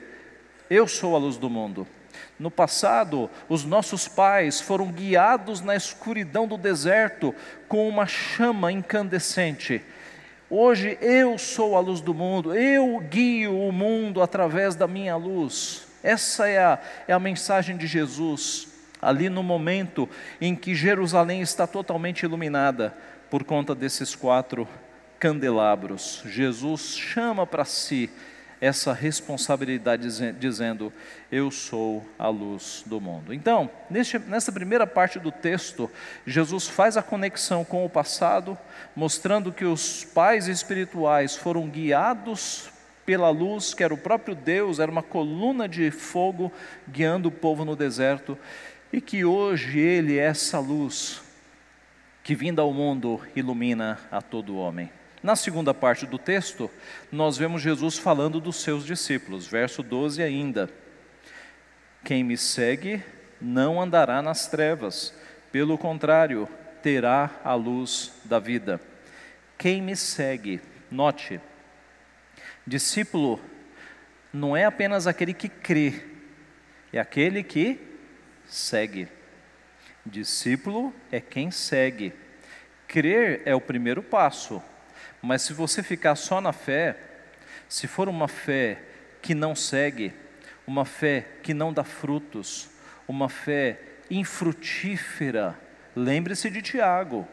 Eu 0.70 0.86
sou 0.86 1.14
a 1.14 1.18
luz 1.18 1.36
do 1.36 1.50
mundo. 1.50 1.86
No 2.38 2.50
passado, 2.50 3.30
os 3.48 3.64
nossos 3.64 4.08
pais 4.08 4.60
foram 4.60 4.90
guiados 4.90 5.60
na 5.60 5.76
escuridão 5.76 6.46
do 6.46 6.56
deserto 6.56 7.34
com 7.68 7.88
uma 7.88 8.06
chama 8.06 8.72
incandescente 8.72 9.82
Hoje 10.54 10.98
eu 11.00 11.38
sou 11.38 11.78
a 11.78 11.80
luz 11.80 12.02
do 12.02 12.12
mundo, 12.12 12.54
eu 12.54 12.98
guio 12.98 13.58
o 13.58 13.72
mundo 13.72 14.20
através 14.20 14.74
da 14.74 14.86
minha 14.86 15.16
luz. 15.16 15.86
Essa 16.02 16.46
é 16.46 16.58
a, 16.58 16.78
é 17.08 17.12
a 17.14 17.18
mensagem 17.18 17.74
de 17.74 17.86
Jesus, 17.86 18.68
ali 19.00 19.30
no 19.30 19.42
momento 19.42 20.06
em 20.38 20.54
que 20.54 20.74
Jerusalém 20.74 21.40
está 21.40 21.66
totalmente 21.66 22.24
iluminada 22.24 22.94
por 23.30 23.44
conta 23.44 23.74
desses 23.74 24.14
quatro 24.14 24.68
candelabros. 25.18 26.22
Jesus 26.26 26.98
chama 26.98 27.46
para 27.46 27.64
si 27.64 28.10
essa 28.62 28.92
responsabilidade, 28.92 30.06
dizendo: 30.38 30.92
Eu 31.32 31.50
sou 31.50 32.06
a 32.16 32.28
luz 32.28 32.84
do 32.86 33.00
mundo. 33.00 33.34
Então, 33.34 33.68
neste, 33.90 34.20
nessa 34.20 34.52
primeira 34.52 34.86
parte 34.86 35.18
do 35.18 35.32
texto, 35.32 35.90
Jesus 36.24 36.68
faz 36.68 36.96
a 36.96 37.02
conexão 37.02 37.64
com 37.64 37.84
o 37.84 37.90
passado, 37.90 38.56
mostrando 38.94 39.52
que 39.52 39.64
os 39.64 40.04
pais 40.04 40.46
espirituais 40.46 41.34
foram 41.34 41.68
guiados 41.68 42.70
pela 43.04 43.30
luz, 43.30 43.74
que 43.74 43.82
era 43.82 43.92
o 43.92 43.98
próprio 43.98 44.36
Deus, 44.36 44.78
era 44.78 44.92
uma 44.92 45.02
coluna 45.02 45.68
de 45.68 45.90
fogo 45.90 46.52
guiando 46.88 47.30
o 47.30 47.32
povo 47.32 47.64
no 47.64 47.74
deserto, 47.74 48.38
e 48.92 49.00
que 49.00 49.24
hoje 49.24 49.80
Ele 49.80 50.20
é 50.20 50.26
essa 50.26 50.60
luz 50.60 51.20
que, 52.22 52.36
vinda 52.36 52.62
ao 52.62 52.72
mundo, 52.72 53.20
ilumina 53.34 53.98
a 54.08 54.22
todo 54.22 54.56
homem. 54.56 54.88
Na 55.22 55.36
segunda 55.36 55.72
parte 55.72 56.04
do 56.04 56.18
texto, 56.18 56.68
nós 57.10 57.36
vemos 57.36 57.62
Jesus 57.62 57.96
falando 57.96 58.40
dos 58.40 58.56
seus 58.56 58.84
discípulos, 58.84 59.46
verso 59.46 59.80
12 59.80 60.20
ainda. 60.20 60.68
Quem 62.04 62.24
me 62.24 62.36
segue 62.36 63.00
não 63.40 63.80
andará 63.80 64.20
nas 64.20 64.48
trevas, 64.48 65.14
pelo 65.52 65.78
contrário, 65.78 66.48
terá 66.82 67.30
a 67.44 67.54
luz 67.54 68.12
da 68.24 68.40
vida. 68.40 68.80
Quem 69.56 69.80
me 69.80 69.94
segue, 69.94 70.60
note, 70.90 71.40
discípulo 72.66 73.40
não 74.32 74.56
é 74.56 74.64
apenas 74.64 75.06
aquele 75.06 75.32
que 75.32 75.48
crê, 75.48 76.02
é 76.92 76.98
aquele 76.98 77.44
que 77.44 77.78
segue. 78.44 79.06
Discípulo 80.04 80.92
é 81.12 81.20
quem 81.20 81.52
segue. 81.52 82.12
Crer 82.88 83.42
é 83.44 83.54
o 83.54 83.60
primeiro 83.60 84.02
passo, 84.02 84.60
mas 85.22 85.42
se 85.42 85.52
você 85.52 85.82
ficar 85.82 86.16
só 86.16 86.40
na 86.40 86.52
fé, 86.52 86.96
se 87.68 87.86
for 87.86 88.08
uma 88.08 88.26
fé 88.26 88.78
que 89.22 89.34
não 89.34 89.54
segue, 89.54 90.12
uma 90.66 90.84
fé 90.84 91.24
que 91.42 91.54
não 91.54 91.72
dá 91.72 91.84
frutos, 91.84 92.68
uma 93.06 93.28
fé 93.28 93.78
infrutífera. 94.10 95.58
Lembre-se 95.94 96.50
de 96.50 96.60
Tiago. 96.60 97.26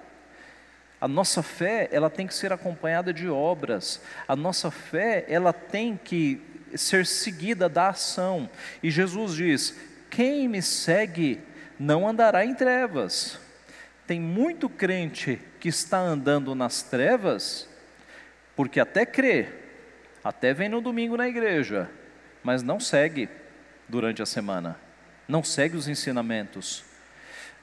A 1.02 1.08
nossa 1.08 1.42
fé, 1.42 1.90
ela 1.92 2.10
tem 2.10 2.28
que 2.28 2.34
ser 2.34 2.52
acompanhada 2.52 3.14
de 3.14 3.30
obras. 3.30 4.02
A 4.28 4.36
nossa 4.36 4.70
fé, 4.70 5.26
ela 5.28 5.54
tem 5.54 5.98
que 5.98 6.42
ser 6.76 7.06
seguida 7.06 7.70
da 7.70 7.90
ação. 7.90 8.50
E 8.84 8.92
Jesus 8.92 9.36
diz: 9.36 9.76
quem 10.10 10.48
me 10.48 10.62
segue 10.62 11.42
não 11.80 12.08
andará 12.08 12.46
em 12.46 12.54
trevas. 12.54 13.40
Tem 14.06 14.20
muito 14.20 14.68
crente 14.68 15.40
que 15.60 15.70
está 15.70 16.00
andando 16.00 16.54
nas 16.56 16.82
trevas, 16.82 17.69
porque 18.60 18.82
até 18.82 19.06
crê, 19.06 19.48
até 20.22 20.54
vem 20.54 20.68
no 20.68 20.82
domingo 20.82 21.16
na 21.16 21.30
igreja, 21.30 21.90
mas 22.44 22.62
não 22.62 22.78
segue 22.78 23.30
durante 23.88 24.22
a 24.22 24.26
semana, 24.26 24.78
não 25.30 25.42
segue 25.42 25.78
os 25.78 25.88
ensinamentos, 25.88 26.84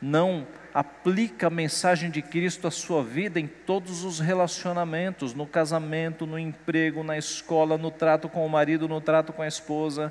não 0.00 0.46
aplica 0.72 1.48
a 1.48 1.50
mensagem 1.50 2.10
de 2.10 2.22
Cristo 2.22 2.66
à 2.66 2.70
sua 2.70 3.04
vida 3.04 3.38
em 3.38 3.46
todos 3.46 4.04
os 4.04 4.20
relacionamentos, 4.20 5.34
no 5.34 5.46
casamento, 5.46 6.26
no 6.26 6.38
emprego, 6.38 7.02
na 7.02 7.18
escola, 7.18 7.76
no 7.76 7.90
trato 7.90 8.26
com 8.26 8.46
o 8.46 8.48
marido, 8.48 8.88
no 8.88 8.98
trato 8.98 9.34
com 9.34 9.42
a 9.42 9.46
esposa 9.46 10.10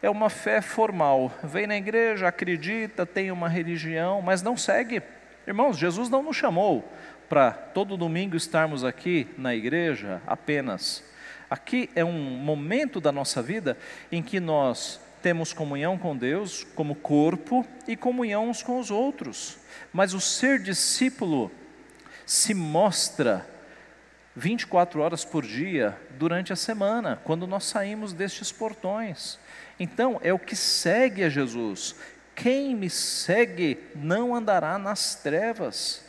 é 0.00 0.08
uma 0.08 0.30
fé 0.30 0.60
formal. 0.60 1.32
Vem 1.42 1.66
na 1.66 1.76
igreja, 1.76 2.28
acredita, 2.28 3.04
tem 3.04 3.32
uma 3.32 3.48
religião, 3.48 4.22
mas 4.22 4.42
não 4.42 4.56
segue. 4.56 5.02
Irmãos, 5.46 5.76
Jesus 5.76 6.08
não 6.08 6.22
nos 6.22 6.36
chamou 6.36 6.88
para 7.28 7.52
todo 7.52 7.96
domingo 7.96 8.36
estarmos 8.36 8.84
aqui 8.84 9.28
na 9.36 9.54
igreja 9.54 10.22
apenas. 10.26 11.04
Aqui 11.48 11.90
é 11.94 12.04
um 12.04 12.12
momento 12.12 13.00
da 13.00 13.12
nossa 13.12 13.42
vida 13.42 13.76
em 14.10 14.22
que 14.22 14.40
nós 14.40 15.00
temos 15.22 15.52
comunhão 15.52 15.96
com 15.96 16.16
Deus 16.16 16.64
como 16.74 16.94
corpo 16.94 17.66
e 17.88 17.96
comunhão 17.96 18.48
uns 18.48 18.62
com 18.62 18.78
os 18.78 18.90
outros. 18.90 19.58
Mas 19.92 20.12
o 20.12 20.20
ser 20.20 20.58
discípulo 20.60 21.50
se 22.26 22.52
mostra 22.52 23.46
24 24.36 25.00
horas 25.00 25.24
por 25.24 25.44
dia 25.44 25.96
durante 26.18 26.52
a 26.52 26.56
semana, 26.56 27.20
quando 27.24 27.46
nós 27.46 27.64
saímos 27.64 28.12
destes 28.12 28.50
portões. 28.50 29.38
Então, 29.78 30.20
é 30.22 30.32
o 30.32 30.38
que 30.38 30.56
segue 30.56 31.24
a 31.24 31.28
Jesus. 31.28 31.94
Quem 32.34 32.74
me 32.74 32.90
segue 32.90 33.78
não 33.94 34.34
andará 34.34 34.76
nas 34.76 35.14
trevas. 35.14 36.03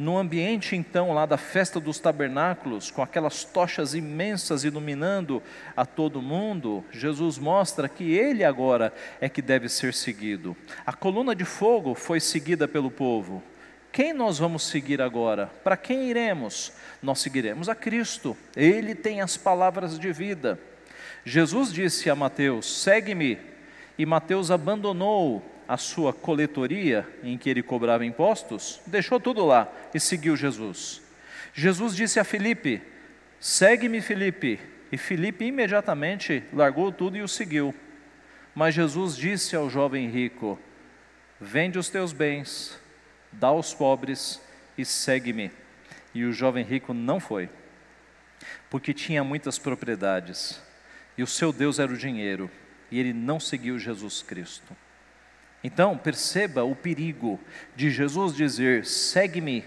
No 0.00 0.16
ambiente, 0.16 0.74
então, 0.74 1.12
lá 1.12 1.26
da 1.26 1.36
festa 1.36 1.78
dos 1.78 2.00
tabernáculos, 2.00 2.90
com 2.90 3.02
aquelas 3.02 3.44
tochas 3.44 3.92
imensas 3.92 4.64
iluminando 4.64 5.42
a 5.76 5.84
todo 5.84 6.22
mundo, 6.22 6.82
Jesus 6.90 7.36
mostra 7.36 7.86
que 7.86 8.14
ele 8.14 8.42
agora 8.42 8.94
é 9.20 9.28
que 9.28 9.42
deve 9.42 9.68
ser 9.68 9.92
seguido. 9.92 10.56
A 10.86 10.94
coluna 10.94 11.34
de 11.34 11.44
fogo 11.44 11.94
foi 11.94 12.18
seguida 12.18 12.66
pelo 12.66 12.90
povo. 12.90 13.42
Quem 13.92 14.14
nós 14.14 14.38
vamos 14.38 14.62
seguir 14.62 15.02
agora? 15.02 15.48
Para 15.62 15.76
quem 15.76 16.08
iremos? 16.08 16.72
Nós 17.02 17.20
seguiremos 17.20 17.68
a 17.68 17.74
Cristo. 17.74 18.34
Ele 18.56 18.94
tem 18.94 19.20
as 19.20 19.36
palavras 19.36 19.98
de 19.98 20.10
vida. 20.14 20.58
Jesus 21.26 21.70
disse 21.70 22.08
a 22.08 22.14
Mateus: 22.16 22.82
segue-me. 22.82 23.38
E 23.98 24.06
Mateus 24.06 24.50
abandonou 24.50 25.44
a 25.70 25.76
sua 25.76 26.12
coletoria, 26.12 27.08
em 27.22 27.38
que 27.38 27.48
ele 27.48 27.62
cobrava 27.62 28.04
impostos, 28.04 28.80
deixou 28.84 29.20
tudo 29.20 29.46
lá 29.46 29.72
e 29.94 30.00
seguiu 30.00 30.36
Jesus. 30.36 31.00
Jesus 31.54 31.94
disse 31.94 32.18
a 32.18 32.24
Filipe: 32.24 32.82
segue-me, 33.38 34.00
Filipe. 34.00 34.58
E 34.90 34.98
Filipe 34.98 35.44
imediatamente 35.44 36.42
largou 36.52 36.90
tudo 36.90 37.16
e 37.16 37.22
o 37.22 37.28
seguiu. 37.28 37.72
Mas 38.52 38.74
Jesus 38.74 39.16
disse 39.16 39.54
ao 39.54 39.70
jovem 39.70 40.10
rico: 40.10 40.58
Vende 41.40 41.78
os 41.78 41.88
teus 41.88 42.12
bens, 42.12 42.76
dá 43.30 43.46
aos 43.46 43.72
pobres 43.72 44.42
e 44.76 44.84
segue-me. 44.84 45.52
E 46.12 46.24
o 46.24 46.32
jovem 46.32 46.64
rico 46.64 46.92
não 46.92 47.20
foi, 47.20 47.48
porque 48.68 48.92
tinha 48.92 49.22
muitas 49.22 49.56
propriedades 49.56 50.60
e 51.16 51.22
o 51.22 51.26
seu 51.26 51.52
Deus 51.52 51.78
era 51.78 51.92
o 51.92 51.96
dinheiro, 51.96 52.50
e 52.90 52.98
ele 52.98 53.12
não 53.12 53.38
seguiu 53.38 53.78
Jesus 53.78 54.22
Cristo. 54.22 54.74
Então, 55.62 55.96
perceba 55.96 56.64
o 56.64 56.74
perigo 56.74 57.38
de 57.76 57.90
Jesus 57.90 58.34
dizer: 58.34 58.84
segue-me, 58.86 59.64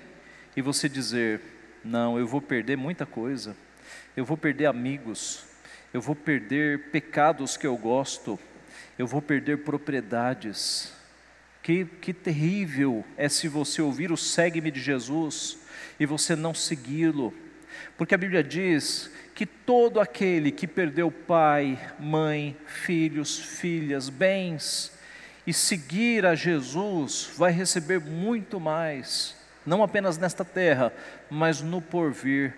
e 0.55 0.61
você 0.61 0.89
dizer: 0.89 1.41
não, 1.83 2.17
eu 2.17 2.25
vou 2.25 2.41
perder 2.41 2.77
muita 2.77 3.05
coisa, 3.05 3.55
eu 4.15 4.25
vou 4.25 4.37
perder 4.37 4.65
amigos, 4.65 5.45
eu 5.93 6.01
vou 6.01 6.15
perder 6.15 6.89
pecados 6.91 7.57
que 7.57 7.67
eu 7.67 7.77
gosto, 7.77 8.39
eu 8.97 9.05
vou 9.05 9.21
perder 9.21 9.59
propriedades. 9.59 10.91
Que, 11.61 11.85
que 11.85 12.13
terrível 12.13 13.05
é 13.15 13.29
se 13.29 13.47
você 13.47 13.81
ouvir 13.81 14.11
o 14.11 14.17
segue-me 14.17 14.69
de 14.69 14.81
Jesus 14.81 15.57
e 15.97 16.05
você 16.05 16.35
não 16.35 16.53
segui-lo, 16.53 17.33
porque 17.97 18.13
a 18.13 18.17
Bíblia 18.17 18.43
diz 18.43 19.09
que 19.33 19.45
todo 19.45 19.99
aquele 20.01 20.51
que 20.51 20.67
perdeu 20.67 21.09
pai, 21.09 21.79
mãe, 21.97 22.57
filhos, 22.65 23.39
filhas, 23.39 24.09
bens, 24.09 24.92
e 25.45 25.53
seguir 25.53 26.25
a 26.25 26.35
Jesus, 26.35 27.31
vai 27.37 27.51
receber 27.51 27.99
muito 27.99 28.59
mais, 28.59 29.35
não 29.65 29.83
apenas 29.83 30.17
nesta 30.17 30.45
terra, 30.45 30.93
mas 31.29 31.61
no 31.61 31.81
porvir. 31.81 32.55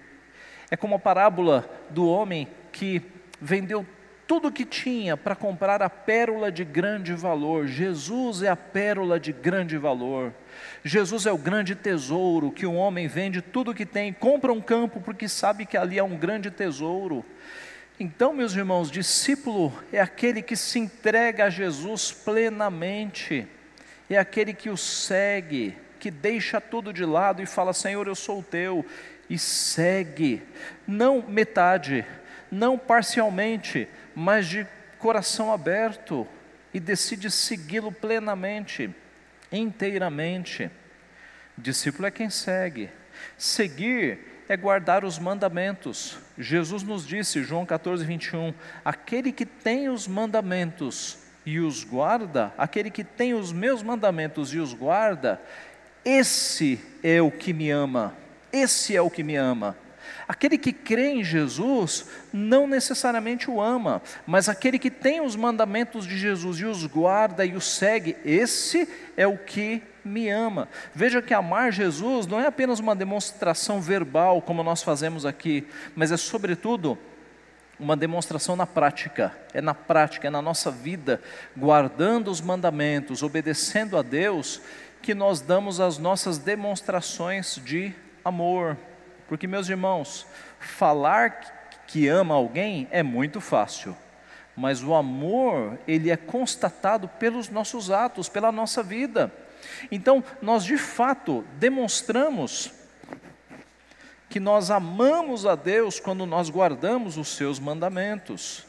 É 0.70 0.76
como 0.78 0.96
a 0.96 1.00
parábola 1.00 1.70
do 1.90 2.08
homem 2.08 2.48
que 2.72 3.02
vendeu 3.40 3.86
tudo 4.28 4.48
o 4.48 4.52
que 4.52 4.66
tinha 4.66 5.16
para 5.16 5.36
comprar 5.36 5.82
a 5.82 5.90
pérola 5.90 6.52
de 6.52 6.64
grande 6.64 7.14
valor. 7.14 7.68
Jesus 7.68 8.42
é 8.42 8.50
a 8.50 8.56
pérola 8.56 9.20
de 9.20 9.32
grande 9.32 9.78
valor. 9.78 10.34
Jesus 10.84 11.26
é 11.26 11.32
o 11.32 11.38
grande 11.38 11.76
tesouro 11.76 12.52
que 12.52 12.66
um 12.66 12.76
homem 12.76 13.08
vende 13.08 13.42
tudo 13.42 13.72
o 13.72 13.74
que 13.74 13.86
tem, 13.86 14.12
compra 14.12 14.52
um 14.52 14.62
campo 14.62 15.00
porque 15.00 15.28
sabe 15.28 15.66
que 15.66 15.78
ali 15.78 16.00
é 16.00 16.04
um 16.04 16.18
grande 16.18 16.50
tesouro. 16.50 17.24
Então, 17.98 18.34
meus 18.34 18.54
irmãos, 18.54 18.92
discípulo 18.92 19.72
é 19.92 20.02
aquele 20.02 20.42
que 20.42 20.58
se 20.58 20.78
entrega 20.78 21.46
a 21.46 21.50
Jesus 21.50 22.12
plenamente, 22.12 23.48
é 24.10 24.18
aquele 24.18 24.54
que 24.54 24.70
o 24.70 24.76
segue, 24.76 25.78
que 25.98 26.12
deixa 26.12 26.60
tudo 26.60 26.92
de 26.92 27.06
lado 27.06 27.42
e 27.42 27.46
fala: 27.46 27.72
Senhor, 27.72 28.06
eu 28.06 28.16
sou 28.16 28.40
o 28.40 28.44
teu, 28.44 28.86
e 29.30 29.40
segue, 29.40 30.44
não 30.86 31.22
metade, 31.22 32.06
não 32.52 32.78
parcialmente, 32.78 33.88
mas 34.14 34.46
de 34.46 34.68
coração 35.00 35.54
aberto 35.54 36.28
e 36.74 36.82
decide 36.82 37.32
segui-lo 37.32 37.94
plenamente, 37.94 38.94
inteiramente. 39.50 40.70
Discípulo 41.58 42.08
é 42.08 42.12
quem 42.12 42.30
segue. 42.30 42.90
Seguir 43.38 44.35
é 44.48 44.56
guardar 44.56 45.04
os 45.04 45.18
mandamentos. 45.18 46.18
Jesus 46.38 46.84
nos 46.84 47.06
disse, 47.06 47.44
João 47.44 47.66
14, 47.66 48.06
21, 48.06 48.54
aquele 48.84 49.32
que 49.32 49.46
tem 49.46 49.90
os 49.90 50.08
mandamentos 50.08 51.18
e 51.46 51.60
os 51.60 51.84
guarda, 51.84 52.54
aquele 52.58 52.90
que 52.90 53.04
tem 53.04 53.34
os 53.34 53.52
meus 53.52 53.84
mandamentos 53.84 54.54
e 54.54 54.60
os 54.60 54.74
guarda, 54.74 55.42
esse 56.04 56.80
é 57.04 57.22
o 57.22 57.32
que 57.32 57.54
me 57.54 57.70
ama, 57.70 58.16
esse 58.52 58.96
é 58.96 59.02
o 59.02 59.10
que 59.10 59.24
me 59.24 59.36
ama. 59.36 59.76
Aquele 60.28 60.58
que 60.58 60.74
crê 60.74 61.10
em 61.10 61.24
Jesus 61.24 62.08
não 62.34 62.68
necessariamente 62.68 63.50
o 63.50 63.62
ama, 63.62 64.02
mas 64.26 64.50
aquele 64.50 64.80
que 64.80 64.90
tem 64.90 65.22
os 65.22 65.36
mandamentos 65.36 66.06
de 66.06 66.18
Jesus 66.18 66.60
e 66.60 66.66
os 66.66 66.86
guarda 66.86 67.46
e 67.46 67.56
os 67.56 67.66
segue, 67.66 68.16
esse 68.24 68.88
é 69.16 69.28
o 69.28 69.38
que 69.38 69.82
me 70.06 70.30
ama. 70.30 70.70
Veja 70.94 71.22
que 71.22 71.34
amar 71.34 71.72
Jesus 71.72 72.28
não 72.28 72.40
é 72.40 72.46
apenas 72.46 72.80
uma 72.80 72.96
demonstração 72.96 73.82
verbal, 73.82 74.42
como 74.42 74.64
nós 74.64 74.84
fazemos 74.84 75.26
aqui, 75.26 75.68
mas 75.96 76.12
é, 76.12 76.18
sobretudo, 76.18 76.98
uma 77.80 77.98
demonstração 77.98 78.56
na 78.56 78.66
prática, 78.66 79.36
é 79.54 79.60
na 79.60 79.74
prática, 79.74 80.28
é 80.28 80.30
na 80.30 80.42
nossa 80.42 80.72
vida, 80.72 81.22
guardando 81.58 82.30
os 82.32 82.40
mandamentos, 82.40 83.22
obedecendo 83.22 83.98
a 83.98 84.02
Deus, 84.02 84.62
que 85.02 85.14
nós 85.14 85.42
damos 85.42 85.80
as 85.80 85.98
nossas 85.98 86.38
demonstrações 86.38 87.60
de 87.64 87.94
amor. 88.24 88.78
Porque, 89.28 89.48
meus 89.48 89.68
irmãos, 89.68 90.26
falar 90.60 91.82
que 91.88 92.08
ama 92.08 92.34
alguém 92.34 92.88
é 92.92 93.04
muito 93.04 93.42
fácil, 93.42 93.96
mas 94.56 94.82
o 94.82 94.94
amor, 94.94 95.78
ele 95.88 96.10
é 96.10 96.18
constatado 96.18 97.08
pelos 97.08 97.50
nossos 97.50 97.92
atos, 97.92 98.30
pela 98.30 98.52
nossa 98.52 98.82
vida. 98.82 99.32
Então, 99.92 100.24
nós 100.42 100.64
de 100.64 100.78
fato 100.78 101.46
demonstramos 101.58 102.72
que 104.30 104.40
nós 104.40 104.70
amamos 104.70 105.46
a 105.46 105.56
Deus 105.56 106.00
quando 106.00 106.26
nós 106.26 106.50
guardamos 106.50 107.18
os 107.18 107.30
seus 107.30 107.60
mandamentos. 107.60 108.66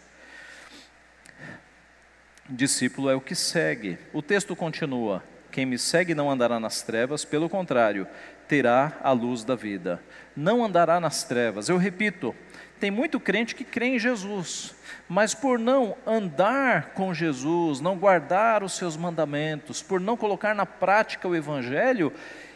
Discípulo 2.49 3.11
é 3.11 3.15
o 3.15 3.21
que 3.21 3.35
segue. 3.35 3.99
O 4.13 4.23
texto 4.23 4.55
continua: 4.55 5.25
Quem 5.51 5.67
me 5.67 5.79
segue 5.79 6.15
não 6.15 6.31
andará 6.31 6.61
nas 6.61 6.83
trevas, 6.83 7.25
pelo 7.25 7.49
contrário, 7.49 8.07
terá 8.47 8.97
a 9.03 9.11
luz 9.11 9.43
da 9.43 9.57
vida. 9.57 10.01
Não 10.37 10.65
andará 10.65 11.01
nas 11.01 11.25
trevas. 11.25 11.69
Eu 11.69 11.77
repito, 11.77 12.35
tem 12.79 12.91
muito 12.91 13.19
crente 13.19 13.55
que 13.55 13.65
crê 13.65 13.87
em 13.87 13.99
Jesus, 13.99 14.75
mas 15.09 15.35
por 15.35 15.59
não 15.59 15.97
andar 16.07 16.91
com 16.91 17.15
Jesus, 17.15 17.81
não 17.81 17.97
guardar 17.97 18.63
os 18.63 18.73
seus 18.75 18.97
mandamentos, 18.97 19.83
por 19.83 20.01
não 20.01 20.17
colocar 20.17 20.55
na 20.55 20.67
prática 20.67 21.27
o 21.29 21.35
Evangelho, 21.35 22.13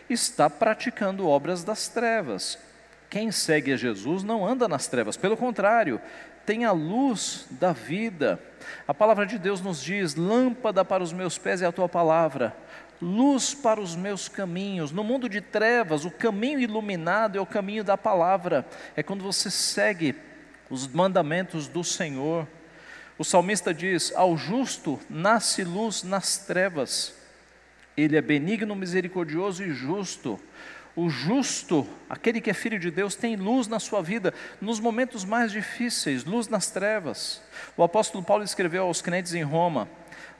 está 0.08 0.50
praticando 0.50 1.28
obras 1.28 1.64
das 1.64 1.88
trevas. 1.88 2.58
Quem 3.08 3.32
segue 3.32 3.72
a 3.72 3.76
Jesus 3.76 4.22
não 4.22 4.46
anda 4.46 4.68
nas 4.68 4.86
trevas, 4.86 5.16
pelo 5.16 5.36
contrário, 5.36 6.00
tem 6.46 6.64
a 6.64 6.72
luz 6.72 7.46
da 7.50 7.72
vida. 7.72 8.40
A 8.86 8.94
palavra 8.94 9.26
de 9.26 9.38
Deus 9.38 9.60
nos 9.60 9.82
diz: 9.82 10.14
lâmpada 10.14 10.84
para 10.84 11.02
os 11.02 11.12
meus 11.12 11.38
pés 11.38 11.62
é 11.62 11.66
a 11.66 11.72
tua 11.72 11.88
palavra, 11.88 12.54
luz 13.00 13.54
para 13.54 13.80
os 13.80 13.96
meus 13.96 14.28
caminhos. 14.28 14.92
No 14.92 15.02
mundo 15.02 15.28
de 15.28 15.40
trevas, 15.40 16.04
o 16.04 16.10
caminho 16.10 16.60
iluminado 16.60 17.38
é 17.38 17.40
o 17.40 17.46
caminho 17.46 17.82
da 17.82 17.96
palavra, 17.96 18.66
é 18.96 19.02
quando 19.02 19.22
você 19.22 19.50
segue 19.50 20.14
os 20.68 20.86
mandamentos 20.86 21.66
do 21.66 21.82
Senhor. 21.82 22.46
O 23.18 23.24
salmista 23.24 23.72
diz: 23.72 24.12
Ao 24.14 24.36
justo 24.36 24.98
nasce 25.08 25.64
luz 25.64 26.02
nas 26.02 26.38
trevas, 26.38 27.14
ele 27.96 28.16
é 28.16 28.22
benigno, 28.22 28.74
misericordioso 28.74 29.62
e 29.62 29.72
justo. 29.72 30.40
O 30.96 31.08
justo, 31.08 31.86
aquele 32.08 32.40
que 32.40 32.50
é 32.50 32.54
filho 32.54 32.78
de 32.78 32.90
Deus, 32.90 33.14
tem 33.14 33.36
luz 33.36 33.68
na 33.68 33.78
sua 33.78 34.02
vida 34.02 34.34
nos 34.60 34.80
momentos 34.80 35.24
mais 35.24 35.52
difíceis, 35.52 36.24
luz 36.24 36.48
nas 36.48 36.70
trevas. 36.70 37.40
O 37.76 37.82
apóstolo 37.82 38.24
Paulo 38.24 38.42
escreveu 38.42 38.84
aos 38.84 39.00
crentes 39.00 39.32
em 39.32 39.42
Roma: 39.42 39.88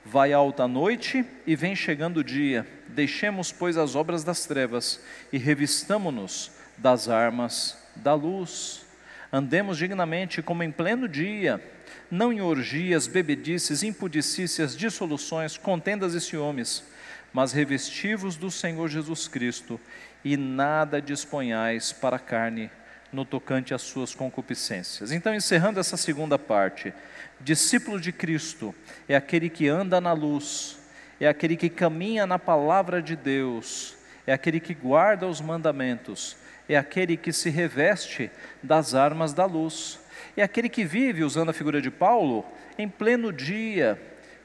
Vai 0.03 0.33
alta 0.33 0.63
a 0.63 0.67
noite 0.67 1.23
e 1.45 1.55
vem 1.55 1.75
chegando 1.75 2.17
o 2.17 2.23
dia. 2.23 2.67
Deixemos, 2.87 3.51
pois, 3.51 3.77
as 3.77 3.95
obras 3.95 4.23
das 4.23 4.45
trevas 4.45 4.99
e 5.31 5.37
revistamo-nos 5.37 6.51
das 6.77 7.07
armas 7.07 7.77
da 7.95 8.13
luz. 8.13 8.85
Andemos 9.31 9.77
dignamente 9.77 10.41
como 10.41 10.63
em 10.63 10.71
pleno 10.71 11.07
dia, 11.07 11.63
não 12.09 12.33
em 12.33 12.41
orgias, 12.41 13.07
bebedices, 13.07 13.83
impudicícias, 13.83 14.75
dissoluções, 14.75 15.55
contendas 15.55 16.13
e 16.13 16.19
ciúmes, 16.19 16.83
mas 17.31 17.53
revestivos 17.53 18.35
do 18.35 18.51
Senhor 18.51 18.89
Jesus 18.89 19.27
Cristo 19.27 19.79
e 20.23 20.35
nada 20.35 21.01
disponhais 21.01 21.93
para 21.93 22.17
a 22.17 22.19
carne 22.19 22.69
no 23.11 23.25
tocante 23.25 23.73
às 23.73 23.81
suas 23.81 24.15
concupiscências. 24.15 25.11
Então, 25.11 25.33
encerrando 25.33 25.79
essa 25.79 25.97
segunda 25.97 26.39
parte, 26.39 26.93
discípulo 27.39 27.99
de 27.99 28.11
Cristo 28.11 28.73
é 29.07 29.15
aquele 29.15 29.49
que 29.49 29.67
anda 29.67 29.99
na 29.99 30.13
luz, 30.13 30.79
é 31.19 31.27
aquele 31.27 31.55
que 31.55 31.69
caminha 31.69 32.25
na 32.25 32.39
palavra 32.39 33.01
de 33.01 33.15
Deus, 33.15 33.97
é 34.25 34.33
aquele 34.33 34.59
que 34.59 34.73
guarda 34.73 35.27
os 35.27 35.41
mandamentos, 35.41 36.37
é 36.69 36.77
aquele 36.77 37.17
que 37.17 37.33
se 37.33 37.49
reveste 37.49 38.31
das 38.63 38.95
armas 38.95 39.33
da 39.33 39.45
luz, 39.45 39.99
é 40.37 40.43
aquele 40.43 40.69
que 40.69 40.85
vive, 40.85 41.23
usando 41.23 41.49
a 41.49 41.53
figura 41.53 41.81
de 41.81 41.91
Paulo, 41.91 42.45
em 42.77 42.87
pleno 42.87 43.33
dia, 43.33 43.99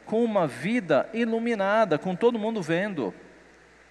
com 0.05 0.25
uma 0.25 0.47
vida 0.47 1.09
iluminada, 1.13 1.99
com 1.99 2.17
todo 2.17 2.39
mundo 2.39 2.63
vendo. 2.63 3.15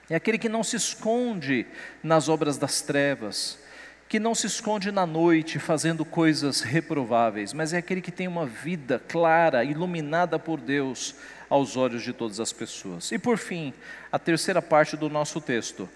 É 0.09 0.15
aquele 0.15 0.37
que 0.37 0.49
não 0.49 0.63
se 0.63 0.75
esconde 0.75 1.65
nas 2.03 2.29
obras 2.29 2.57
das 2.57 2.81
trevas, 2.81 3.59
que 4.07 4.19
não 4.19 4.35
se 4.35 4.47
esconde 4.47 4.91
na 4.91 5.05
noite 5.05 5.57
fazendo 5.57 6.05
coisas 6.05 6.61
reprováveis, 6.61 7.53
mas 7.53 7.73
é 7.73 7.77
aquele 7.77 8.01
que 8.01 8.11
tem 8.11 8.27
uma 8.27 8.45
vida 8.45 9.01
clara, 9.07 9.63
iluminada 9.63 10.37
por 10.37 10.59
Deus 10.59 11.15
aos 11.49 11.75
olhos 11.75 12.03
de 12.03 12.13
todas 12.13 12.39
as 12.39 12.53
pessoas. 12.53 13.11
E 13.11 13.17
por 13.17 13.37
fim, 13.37 13.73
a 14.11 14.19
terceira 14.19 14.61
parte 14.61 14.95
do 14.95 15.09
nosso 15.09 15.41
texto, 15.41 15.89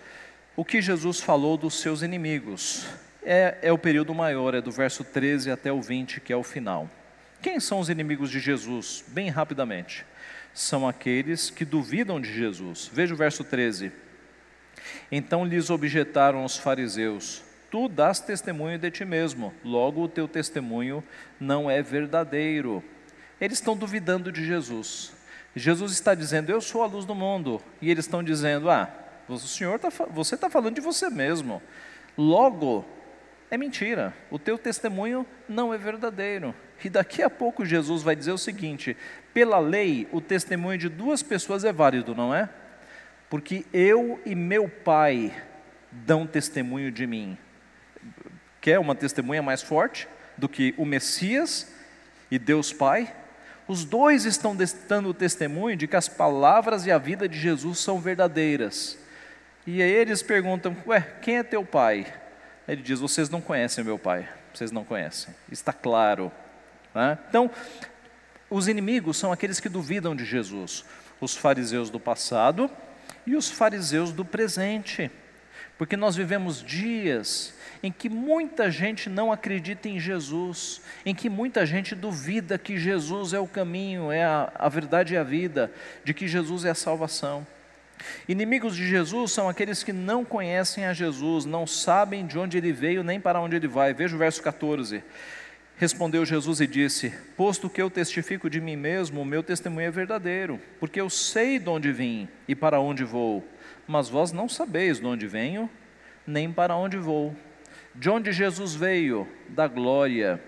o 0.56 0.66
que 0.66 0.82
Jesus 0.82 1.20
falou 1.20 1.56
dos 1.58 1.80
seus 1.80 2.02
inimigos. 2.02 2.86
É, 3.24 3.58
é 3.62 3.72
o 3.72 3.78
período 3.78 4.14
maior, 4.16 4.56
é 4.56 4.62
do 4.62 4.72
verso 4.72 5.04
13 5.04 5.52
até 5.52 5.72
o 5.72 5.82
20, 5.82 6.22
que 6.22 6.34
é 6.34 6.36
o 6.36 6.44
final. 6.44 6.90
Quem 7.42 7.60
são 7.60 7.80
os 7.80 7.90
inimigos 7.90 8.30
de 8.32 8.40
Jesus? 8.40 9.04
Bem 9.08 9.30
rapidamente 9.30 10.06
são 10.54 10.88
aqueles 10.88 11.50
que 11.50 11.64
duvidam 11.64 12.20
de 12.20 12.34
Jesus. 12.34 12.90
Veja 12.92 13.14
o 13.14 13.18
verso 13.18 13.44
13. 13.44 13.92
Então 15.12 15.46
lhes 15.46 15.70
objetaram 15.70 16.44
os 16.44 16.58
fariseus: 16.58 17.44
Tu 17.72 17.88
dás 17.88 18.20
testemunho 18.20 18.80
de 18.80 18.90
ti 18.90 19.06
mesmo, 19.06 19.54
logo 19.64 20.02
o 20.02 20.08
teu 20.08 20.28
testemunho 20.28 21.04
não 21.40 21.70
é 21.70 21.82
verdadeiro. 21.82 22.84
Eles 23.40 23.60
estão 23.60 23.78
duvidando 23.78 24.32
de 24.32 24.44
Jesus. 24.46 25.14
Jesus 25.56 25.92
está 25.92 26.16
dizendo: 26.16 26.50
Eu 26.50 26.62
sou 26.62 26.84
a 26.84 26.88
luz 26.88 27.06
do 27.06 27.16
mundo. 27.16 27.62
E 27.82 27.90
eles 27.90 28.06
estão 28.06 28.24
dizendo: 28.24 28.70
Ah, 28.70 28.90
o 29.28 29.38
senhor 29.38 29.80
tá, 29.80 29.90
você 30.10 30.36
está 30.36 30.50
falando 30.50 30.76
de 30.76 30.82
você 30.82 31.10
mesmo. 31.10 31.62
Logo, 32.18 32.86
é 33.52 33.58
mentira. 33.58 34.14
O 34.30 34.38
teu 34.38 34.58
testemunho 34.58 35.26
não 35.48 35.74
é 35.74 35.78
verdadeiro. 35.78 36.54
E 36.84 36.90
daqui 36.90 37.22
a 37.22 37.30
pouco 37.30 37.66
Jesus 37.66 38.04
vai 38.04 38.16
dizer 38.16 38.32
o 38.32 38.38
seguinte: 38.38 38.96
pela 39.34 39.60
lei, 39.60 40.08
o 40.12 40.20
testemunho 40.22 40.78
de 40.78 40.90
duas 40.90 41.24
pessoas 41.24 41.64
é 41.64 41.72
válido, 41.72 42.16
não 42.16 42.34
é? 42.34 42.50
Porque 43.30 43.66
eu 43.72 44.20
e 44.26 44.34
meu 44.34 44.68
Pai 44.68 45.32
dão 45.92 46.26
testemunho 46.26 46.92
de 46.92 47.06
mim. 47.06 47.38
Quer 48.62 48.80
uma 48.80 48.96
testemunha 48.96 49.42
mais 49.42 49.62
forte 49.62 50.08
do 50.38 50.50
que 50.50 50.74
o 50.78 50.86
Messias 50.86 51.68
e 52.30 52.38
Deus 52.38 52.74
Pai? 52.74 53.14
Os 53.68 53.86
dois 53.86 54.26
estão 54.26 54.58
dando 54.88 55.14
testemunho 55.14 55.78
de 55.78 55.88
que 55.88 55.96
as 55.96 56.10
palavras 56.10 56.86
e 56.86 56.92
a 56.92 56.98
vida 56.98 57.30
de 57.30 57.40
Jesus 57.40 57.80
são 57.80 58.00
verdadeiras. 58.00 58.98
E 59.66 59.82
aí 59.82 59.92
eles 59.92 60.24
perguntam: 60.24 60.76
Ué, 60.88 61.02
quem 61.22 61.38
é 61.38 61.44
teu 61.44 61.64
pai? 61.64 62.12
Ele 62.68 62.82
diz: 62.82 63.00
Vocês 63.00 63.30
não 63.30 63.40
conhecem 63.40 63.84
meu 63.84 64.00
pai. 64.00 64.28
Vocês 64.54 64.72
não 64.72 64.84
conhecem. 64.84 65.34
Está 65.52 65.72
claro. 65.72 66.32
Né? 66.96 67.18
Então, 67.30 67.52
os 68.50 68.68
inimigos 68.68 69.18
são 69.18 69.32
aqueles 69.32 69.60
que 69.60 69.70
duvidam 69.70 70.16
de 70.16 70.26
Jesus, 70.26 70.84
os 71.22 71.36
fariseus 71.36 71.90
do 71.90 72.00
passado 72.00 72.70
e 73.26 73.36
os 73.36 73.50
fariseus 73.50 74.12
do 74.12 74.26
presente, 74.26 75.12
porque 75.80 75.96
nós 75.96 76.14
vivemos 76.14 76.62
dias 76.62 77.54
em 77.82 77.90
que 77.90 78.10
muita 78.10 78.70
gente 78.70 79.10
não 79.10 79.32
acredita 79.32 79.88
em 79.88 79.98
Jesus, 79.98 80.82
em 81.06 81.16
que 81.16 81.30
muita 81.30 81.66
gente 81.66 81.96
duvida 81.96 82.58
que 82.58 82.78
Jesus 82.78 83.32
é 83.32 83.40
o 83.40 83.48
caminho, 83.48 84.12
é 84.12 84.22
a, 84.22 84.52
a 84.56 84.68
verdade 84.68 85.14
e 85.14 85.18
a 85.18 85.24
vida, 85.24 85.72
de 86.04 86.14
que 86.14 86.28
Jesus 86.28 86.66
é 86.66 86.72
a 86.72 86.76
salvação. 86.76 87.48
Inimigos 88.28 88.76
de 88.76 88.86
Jesus 88.86 89.32
são 89.32 89.48
aqueles 89.48 89.82
que 89.82 89.94
não 89.94 90.26
conhecem 90.26 90.86
a 90.86 90.92
Jesus, 90.92 91.46
não 91.46 91.66
sabem 91.66 92.28
de 92.28 92.38
onde 92.38 92.58
ele 92.58 92.74
veio 92.74 93.02
nem 93.02 93.18
para 93.18 93.40
onde 93.40 93.56
ele 93.56 93.68
vai. 93.68 93.94
Veja 93.94 94.18
o 94.18 94.20
verso 94.20 94.44
14. 94.44 95.02
Respondeu 95.78 96.26
Jesus 96.26 96.60
e 96.60 96.68
disse: 96.68 97.14
Posto 97.38 97.70
que 97.70 97.82
eu 97.82 97.90
testifico 97.90 98.50
de 98.50 98.60
mim 98.60 98.76
mesmo, 98.76 99.22
o 99.22 99.26
meu 99.26 99.42
testemunho 99.42 99.88
é 99.88 99.92
verdadeiro, 99.92 100.60
porque 100.78 101.00
eu 101.00 101.10
sei 101.10 101.58
de 101.58 101.70
onde 101.70 101.90
vim 101.94 102.28
e 102.50 102.54
para 102.54 102.82
onde 102.82 103.06
vou, 103.06 103.48
mas 103.90 104.08
vós 104.08 104.32
não 104.32 104.48
sabeis 104.48 105.00
de 105.00 105.06
onde 105.08 105.26
venho, 105.26 105.68
nem 106.26 106.54
para 106.54 106.76
onde 106.76 106.96
vou. 106.96 107.36
De 107.96 108.08
onde 108.08 108.32
Jesus 108.32 108.76
veio? 108.76 109.28
Da 109.48 109.68
glória, 109.68 110.40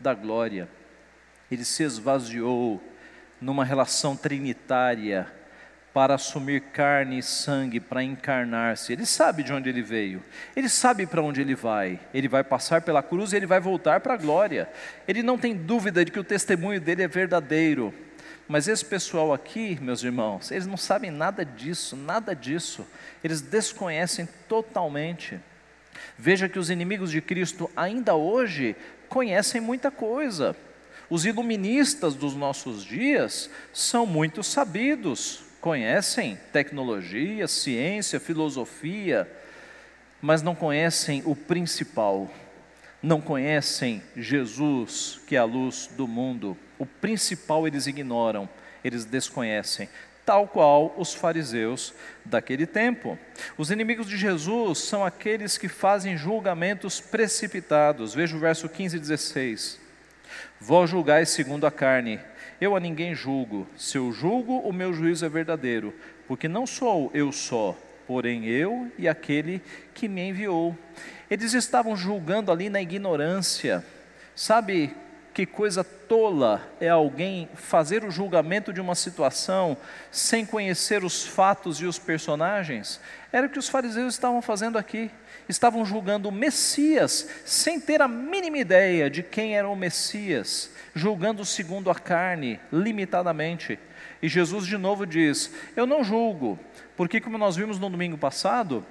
da 0.00 0.12
glória. 0.12 0.68
Ele 1.48 1.64
se 1.64 1.84
esvaziou 1.84 2.82
numa 3.40 3.64
relação 3.64 4.16
trinitária 4.16 5.32
para 5.94 6.14
assumir 6.14 6.60
carne 6.72 7.18
e 7.18 7.22
sangue, 7.22 7.78
para 7.78 8.02
encarnar-se. 8.02 8.92
Ele 8.92 9.06
sabe 9.06 9.44
de 9.44 9.52
onde 9.52 9.68
ele 9.68 9.82
veio, 9.82 10.20
ele 10.56 10.68
sabe 10.68 11.06
para 11.06 11.22
onde 11.22 11.40
ele 11.40 11.54
vai. 11.54 12.00
Ele 12.12 12.26
vai 12.26 12.42
passar 12.42 12.82
pela 12.82 13.00
cruz 13.00 13.32
e 13.32 13.36
ele 13.36 13.46
vai 13.46 13.60
voltar 13.60 14.00
para 14.00 14.14
a 14.14 14.16
glória. 14.16 14.68
Ele 15.06 15.22
não 15.22 15.38
tem 15.38 15.54
dúvida 15.54 16.04
de 16.04 16.10
que 16.10 16.18
o 16.18 16.24
testemunho 16.24 16.80
dele 16.80 17.04
é 17.04 17.08
verdadeiro. 17.08 17.94
Mas 18.48 18.68
esse 18.68 18.84
pessoal 18.84 19.32
aqui, 19.32 19.78
meus 19.80 20.02
irmãos, 20.02 20.50
eles 20.50 20.66
não 20.66 20.76
sabem 20.76 21.10
nada 21.10 21.44
disso, 21.44 21.96
nada 21.96 22.34
disso. 22.34 22.86
Eles 23.22 23.40
desconhecem 23.40 24.28
totalmente. 24.48 25.40
Veja 26.18 26.48
que 26.48 26.58
os 26.58 26.70
inimigos 26.70 27.10
de 27.10 27.20
Cristo 27.20 27.70
ainda 27.76 28.14
hoje 28.14 28.76
conhecem 29.08 29.60
muita 29.60 29.90
coisa. 29.90 30.56
Os 31.08 31.26
iluministas 31.26 32.14
dos 32.14 32.34
nossos 32.34 32.82
dias 32.84 33.50
são 33.72 34.06
muito 34.06 34.42
sabidos, 34.42 35.42
conhecem 35.60 36.38
tecnologia, 36.52 37.46
ciência, 37.46 38.18
filosofia, 38.18 39.30
mas 40.20 40.40
não 40.40 40.54
conhecem 40.54 41.22
o 41.26 41.36
principal, 41.36 42.30
não 43.02 43.20
conhecem 43.20 44.02
Jesus, 44.16 45.20
que 45.26 45.36
é 45.36 45.38
a 45.38 45.44
luz 45.44 45.90
do 45.96 46.08
mundo. 46.08 46.56
O 46.82 46.86
principal 47.00 47.64
eles 47.64 47.86
ignoram, 47.86 48.48
eles 48.82 49.04
desconhecem, 49.04 49.88
tal 50.26 50.48
qual 50.48 50.92
os 50.98 51.14
fariseus 51.14 51.94
daquele 52.24 52.66
tempo. 52.66 53.16
Os 53.56 53.70
inimigos 53.70 54.08
de 54.08 54.16
Jesus 54.16 54.78
são 54.78 55.04
aqueles 55.04 55.56
que 55.56 55.68
fazem 55.68 56.16
julgamentos 56.16 57.00
precipitados. 57.00 58.14
Veja 58.14 58.34
o 58.34 58.40
verso 58.40 58.68
15 58.68 58.96
e 58.96 58.98
16. 58.98 59.78
Vós 60.60 60.90
julgais 60.90 61.28
segundo 61.28 61.68
a 61.68 61.70
carne, 61.70 62.18
eu 62.60 62.74
a 62.74 62.80
ninguém 62.80 63.14
julgo. 63.14 63.64
Se 63.78 63.96
eu 63.96 64.10
julgo, 64.10 64.58
o 64.58 64.72
meu 64.72 64.92
juízo 64.92 65.24
é 65.24 65.28
verdadeiro, 65.28 65.94
porque 66.26 66.48
não 66.48 66.66
sou 66.66 67.12
eu 67.14 67.30
só, 67.30 67.78
porém 68.08 68.46
eu 68.46 68.90
e 68.98 69.06
aquele 69.06 69.62
que 69.94 70.08
me 70.08 70.30
enviou. 70.30 70.76
Eles 71.30 71.54
estavam 71.54 71.94
julgando 71.94 72.50
ali 72.50 72.68
na 72.68 72.82
ignorância. 72.82 73.86
Sabe 74.34 74.92
que 75.32 75.46
coisa 75.46 75.82
tola 75.82 76.62
é 76.80 76.88
alguém 76.88 77.48
fazer 77.54 78.04
o 78.04 78.10
julgamento 78.10 78.72
de 78.72 78.80
uma 78.80 78.94
situação 78.94 79.76
sem 80.10 80.44
conhecer 80.44 81.04
os 81.04 81.24
fatos 81.24 81.80
e 81.80 81.86
os 81.86 81.98
personagens? 81.98 83.00
Era 83.32 83.46
o 83.46 83.50
que 83.50 83.58
os 83.58 83.68
fariseus 83.68 84.14
estavam 84.14 84.42
fazendo 84.42 84.76
aqui. 84.76 85.10
Estavam 85.48 85.84
julgando 85.84 86.28
o 86.28 86.32
Messias 86.32 87.28
sem 87.44 87.80
ter 87.80 88.00
a 88.02 88.08
mínima 88.08 88.58
ideia 88.58 89.10
de 89.10 89.22
quem 89.22 89.56
era 89.56 89.68
o 89.68 89.74
Messias, 89.74 90.70
julgando 90.94 91.44
segundo 91.44 91.90
a 91.90 91.94
carne, 91.94 92.60
limitadamente. 92.72 93.78
E 94.22 94.28
Jesus 94.28 94.66
de 94.66 94.76
novo 94.76 95.06
diz: 95.06 95.50
Eu 95.74 95.86
não 95.86 96.04
julgo, 96.04 96.58
porque, 96.96 97.20
como 97.20 97.38
nós 97.38 97.56
vimos 97.56 97.78
no 97.78 97.90
domingo 97.90 98.16
passado, 98.16 98.84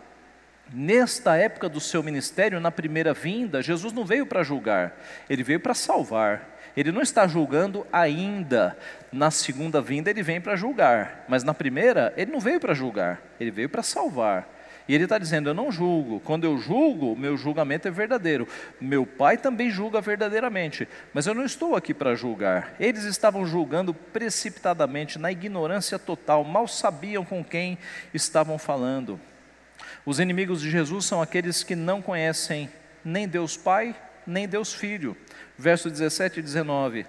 nesta 0.74 1.36
época 1.36 1.68
do 1.68 1.80
seu 1.80 2.02
ministério, 2.02 2.60
na 2.60 2.72
primeira 2.72 3.14
vinda, 3.14 3.62
Jesus 3.62 3.94
não 3.94 4.06
veio 4.06 4.26
para 4.26 4.44
julgar, 4.44 4.98
ele 5.30 5.44
veio 5.44 5.60
para 5.60 5.74
salvar. 5.74 6.50
Ele 6.76 6.92
não 6.92 7.02
está 7.02 7.28
julgando 7.28 7.86
ainda. 7.92 8.78
Na 9.12 9.30
segunda 9.30 9.82
vinda, 9.82 10.10
ele 10.10 10.24
vem 10.24 10.40
para 10.40 10.56
julgar. 10.56 11.26
Mas 11.28 11.44
na 11.44 11.54
primeira, 11.54 12.14
ele 12.16 12.32
não 12.32 12.40
veio 12.40 12.60
para 12.60 12.74
julgar, 12.74 13.22
ele 13.40 13.52
veio 13.52 13.68
para 13.68 13.84
salvar. 13.84 14.48
E 14.88 14.96
ele 14.96 15.04
está 15.04 15.18
dizendo: 15.18 15.50
Eu 15.50 15.54
não 15.54 15.72
julgo. 15.72 16.20
Quando 16.22 16.46
eu 16.46 16.58
julgo, 16.58 17.16
meu 17.16 17.38
julgamento 17.38 17.88
é 17.88 17.92
verdadeiro. 17.92 18.48
Meu 18.80 19.06
pai 19.06 19.38
também 19.38 19.70
julga 19.70 20.02
verdadeiramente. 20.02 20.88
Mas 21.14 21.28
eu 21.28 21.34
não 21.34 21.46
estou 21.46 21.76
aqui 21.76 21.94
para 21.94 22.16
julgar. 22.16 22.74
Eles 22.80 23.04
estavam 23.04 23.46
julgando 23.46 23.94
precipitadamente, 23.94 25.20
na 25.20 25.32
ignorância 25.32 26.00
total, 26.00 26.44
mal 26.44 26.68
sabiam 26.68 27.24
com 27.24 27.44
quem 27.44 27.78
estavam 28.14 28.58
falando. 28.58 29.20
Os 30.06 30.20
inimigos 30.20 30.62
de 30.62 30.70
Jesus 30.70 31.06
são 31.06 31.22
aqueles 31.22 31.64
que 31.64 31.76
não 31.76 32.02
conhecem 32.02 32.70
nem 33.04 33.28
Deus 33.28 33.56
Pai, 33.56 33.96
nem 34.26 34.48
Deus 34.48 34.74
Filho. 34.74 35.16
Verso 35.58 35.90
17 35.90 36.40
e 36.40 36.44
19. 36.44 37.06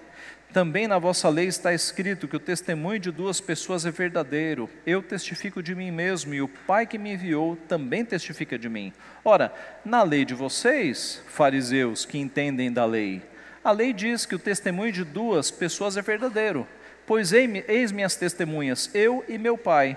Também 0.53 0.87
na 0.87 0.99
vossa 0.99 1.31
lei 1.31 1.47
está 1.47 1.73
escrito 1.73 2.29
que 2.29 2.37
o 2.37 2.41
testemunho 2.41 2.99
de 2.99 3.11
duas 3.11 3.41
pessoas 3.41 3.87
é 3.87 3.91
verdadeiro. 3.91 4.69
Eu 4.85 5.03
testifico 5.03 5.63
de 5.63 5.75
mim 5.75 5.91
mesmo 5.91 6.35
e 6.35 6.43
o 6.43 6.49
Pai 6.49 6.87
que 6.87 6.99
me 6.99 7.15
enviou 7.15 7.57
também 7.67 8.05
testifica 8.05 8.59
de 8.59 8.69
mim. 8.69 8.93
Ora, 9.25 9.51
na 9.83 10.03
lei 10.03 10.27
de 10.27 10.35
vocês, 10.35 11.23
fariseus 11.27 12.05
que 12.05 12.19
entendem 12.19 12.71
da 12.71 12.85
lei, 12.85 13.23
a 13.65 13.71
lei 13.71 13.95
diz 13.95 14.27
que 14.27 14.35
o 14.35 14.39
testemunho 14.39 14.93
de 14.93 15.05
duas 15.05 15.51
pessoas 15.51 15.97
é 15.97 16.03
verdadeiro. 16.03 16.67
Pois 17.07 17.33
eis 17.33 17.91
minhas 17.91 18.17
testemunhas, 18.17 18.91
eu 18.95 19.25
e 19.27 19.39
meu 19.39 19.57
Pai. 19.57 19.97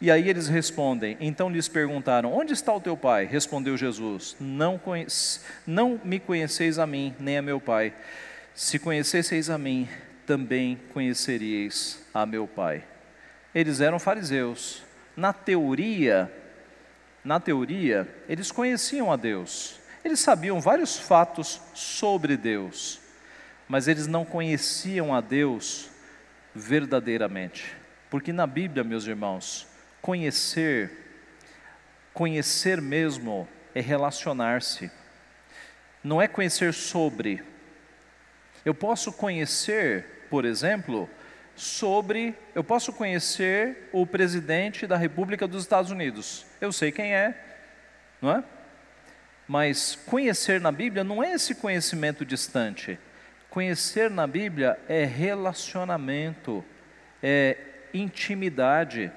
E 0.00 0.10
aí 0.10 0.28
eles 0.28 0.48
respondem. 0.48 1.16
Então 1.20 1.48
lhes 1.48 1.68
perguntaram: 1.68 2.32
Onde 2.32 2.52
está 2.52 2.72
o 2.72 2.80
teu 2.80 2.96
pai? 2.96 3.24
Respondeu 3.24 3.76
Jesus: 3.76 4.36
Não, 4.38 4.80
não 5.66 6.00
me 6.04 6.20
conheceis 6.20 6.78
a 6.78 6.86
mim, 6.86 7.14
nem 7.18 7.38
a 7.38 7.42
meu 7.42 7.60
pai. 7.60 7.92
Se 8.54 8.78
conhecesseis 8.78 9.50
a 9.50 9.58
mim, 9.58 9.86
também 10.26 10.78
conheceríeis 10.92 12.02
a 12.12 12.26
meu 12.26 12.46
Pai. 12.46 12.84
Eles 13.54 13.80
eram 13.80 13.98
fariseus. 13.98 14.82
Na 15.16 15.32
teoria, 15.32 16.30
na 17.24 17.38
teoria, 17.38 18.08
eles 18.28 18.50
conheciam 18.50 19.10
a 19.10 19.16
Deus. 19.16 19.78
Eles 20.04 20.20
sabiam 20.20 20.60
vários 20.60 20.98
fatos 20.98 21.60
sobre 21.74 22.36
Deus, 22.36 23.00
mas 23.68 23.88
eles 23.88 24.06
não 24.06 24.24
conheciam 24.24 25.14
a 25.14 25.20
Deus 25.20 25.90
verdadeiramente. 26.54 27.74
Porque 28.10 28.32
na 28.32 28.46
Bíblia, 28.46 28.84
meus 28.84 29.06
irmãos, 29.06 29.66
conhecer, 30.06 30.92
conhecer 32.14 32.80
mesmo 32.80 33.48
é 33.74 33.80
relacionar-se. 33.80 34.88
Não 36.00 36.22
é 36.22 36.28
conhecer 36.28 36.72
sobre, 36.72 37.42
eu 38.64 38.72
posso 38.72 39.12
conhecer, 39.12 40.26
por 40.30 40.44
exemplo, 40.44 41.10
sobre. 41.56 42.36
Eu 42.54 42.62
posso 42.62 42.92
conhecer 42.92 43.88
o 43.92 44.06
presidente 44.06 44.86
da 44.86 44.96
República 44.96 45.48
dos 45.48 45.62
Estados 45.62 45.90
Unidos. 45.90 46.46
Eu 46.60 46.72
sei 46.72 46.92
quem 46.92 47.12
é, 47.12 47.36
não 48.22 48.30
é? 48.30 48.44
Mas 49.48 49.96
conhecer 50.06 50.60
na 50.60 50.70
Bíblia 50.70 51.02
não 51.02 51.20
é 51.20 51.32
esse 51.32 51.52
conhecimento 51.52 52.24
distante. 52.24 52.96
Conhecer 53.50 54.08
na 54.08 54.28
Bíblia 54.28 54.78
é 54.88 55.04
relacionamento, 55.04 56.64
é 57.20 57.56
intimidade. 57.92 59.10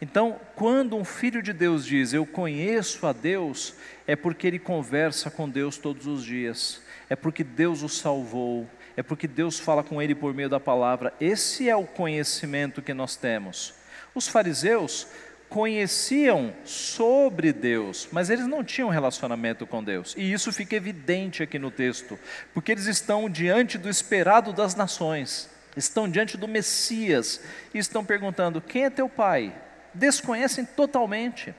Então, 0.00 0.40
quando 0.54 0.96
um 0.96 1.04
filho 1.04 1.42
de 1.42 1.52
Deus 1.52 1.86
diz 1.86 2.12
eu 2.12 2.26
conheço 2.26 3.06
a 3.06 3.12
Deus, 3.12 3.74
é 4.06 4.16
porque 4.16 4.46
ele 4.46 4.58
conversa 4.58 5.30
com 5.30 5.48
Deus 5.48 5.78
todos 5.78 6.06
os 6.06 6.24
dias, 6.24 6.82
é 7.08 7.16
porque 7.16 7.44
Deus 7.44 7.82
o 7.82 7.88
salvou, 7.88 8.68
é 8.96 9.02
porque 9.02 9.26
Deus 9.26 9.58
fala 9.58 9.82
com 9.82 10.00
ele 10.00 10.14
por 10.14 10.34
meio 10.34 10.48
da 10.48 10.60
palavra. 10.60 11.12
Esse 11.20 11.68
é 11.68 11.76
o 11.76 11.84
conhecimento 11.84 12.82
que 12.82 12.94
nós 12.94 13.16
temos. 13.16 13.74
Os 14.14 14.28
fariseus 14.28 15.08
conheciam 15.48 16.52
sobre 16.64 17.52
Deus, 17.52 18.08
mas 18.10 18.30
eles 18.30 18.46
não 18.46 18.64
tinham 18.64 18.88
relacionamento 18.88 19.66
com 19.66 19.82
Deus. 19.82 20.14
E 20.16 20.32
isso 20.32 20.52
fica 20.52 20.74
evidente 20.74 21.42
aqui 21.42 21.58
no 21.58 21.70
texto, 21.70 22.18
porque 22.52 22.72
eles 22.72 22.86
estão 22.86 23.28
diante 23.28 23.78
do 23.78 23.88
esperado 23.88 24.52
das 24.52 24.74
nações, 24.74 25.48
estão 25.76 26.08
diante 26.08 26.36
do 26.36 26.48
Messias 26.48 27.40
e 27.72 27.78
estão 27.78 28.04
perguntando: 28.04 28.60
quem 28.60 28.84
é 28.84 28.90
teu 28.90 29.08
pai? 29.08 29.54
Desconhecem 29.94 30.64
totalmente. 30.64 31.54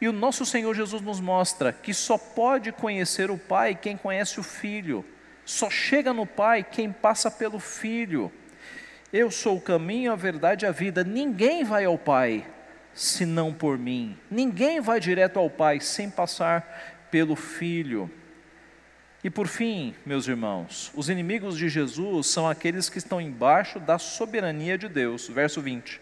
E 0.00 0.08
o 0.08 0.12
nosso 0.12 0.46
Senhor 0.46 0.74
Jesus 0.74 1.02
nos 1.02 1.20
mostra 1.20 1.72
que 1.72 1.92
só 1.92 2.16
pode 2.16 2.72
conhecer 2.72 3.30
o 3.30 3.38
Pai 3.38 3.74
quem 3.74 3.96
conhece 3.96 4.38
o 4.38 4.42
Filho. 4.42 5.04
Só 5.44 5.68
chega 5.68 6.12
no 6.12 6.26
Pai 6.26 6.62
quem 6.62 6.92
passa 6.92 7.30
pelo 7.30 7.58
Filho. 7.58 8.32
Eu 9.12 9.30
sou 9.30 9.56
o 9.56 9.60
caminho, 9.60 10.12
a 10.12 10.16
verdade 10.16 10.64
e 10.64 10.68
a 10.68 10.70
vida. 10.70 11.02
Ninguém 11.02 11.64
vai 11.64 11.84
ao 11.84 11.98
Pai 11.98 12.46
senão 12.94 13.52
por 13.52 13.78
mim. 13.78 14.16
Ninguém 14.30 14.80
vai 14.80 15.00
direto 15.00 15.38
ao 15.38 15.48
Pai 15.48 15.80
sem 15.80 16.10
passar 16.10 17.06
pelo 17.10 17.34
Filho. 17.34 18.10
E 19.22 19.30
por 19.30 19.48
fim, 19.48 19.94
meus 20.06 20.28
irmãos, 20.28 20.92
os 20.94 21.08
inimigos 21.08 21.56
de 21.56 21.68
Jesus 21.68 22.28
são 22.28 22.48
aqueles 22.48 22.88
que 22.88 22.98
estão 22.98 23.20
embaixo 23.20 23.80
da 23.80 23.98
soberania 23.98 24.78
de 24.78 24.88
Deus. 24.88 25.28
Verso 25.28 25.60
20. 25.60 26.00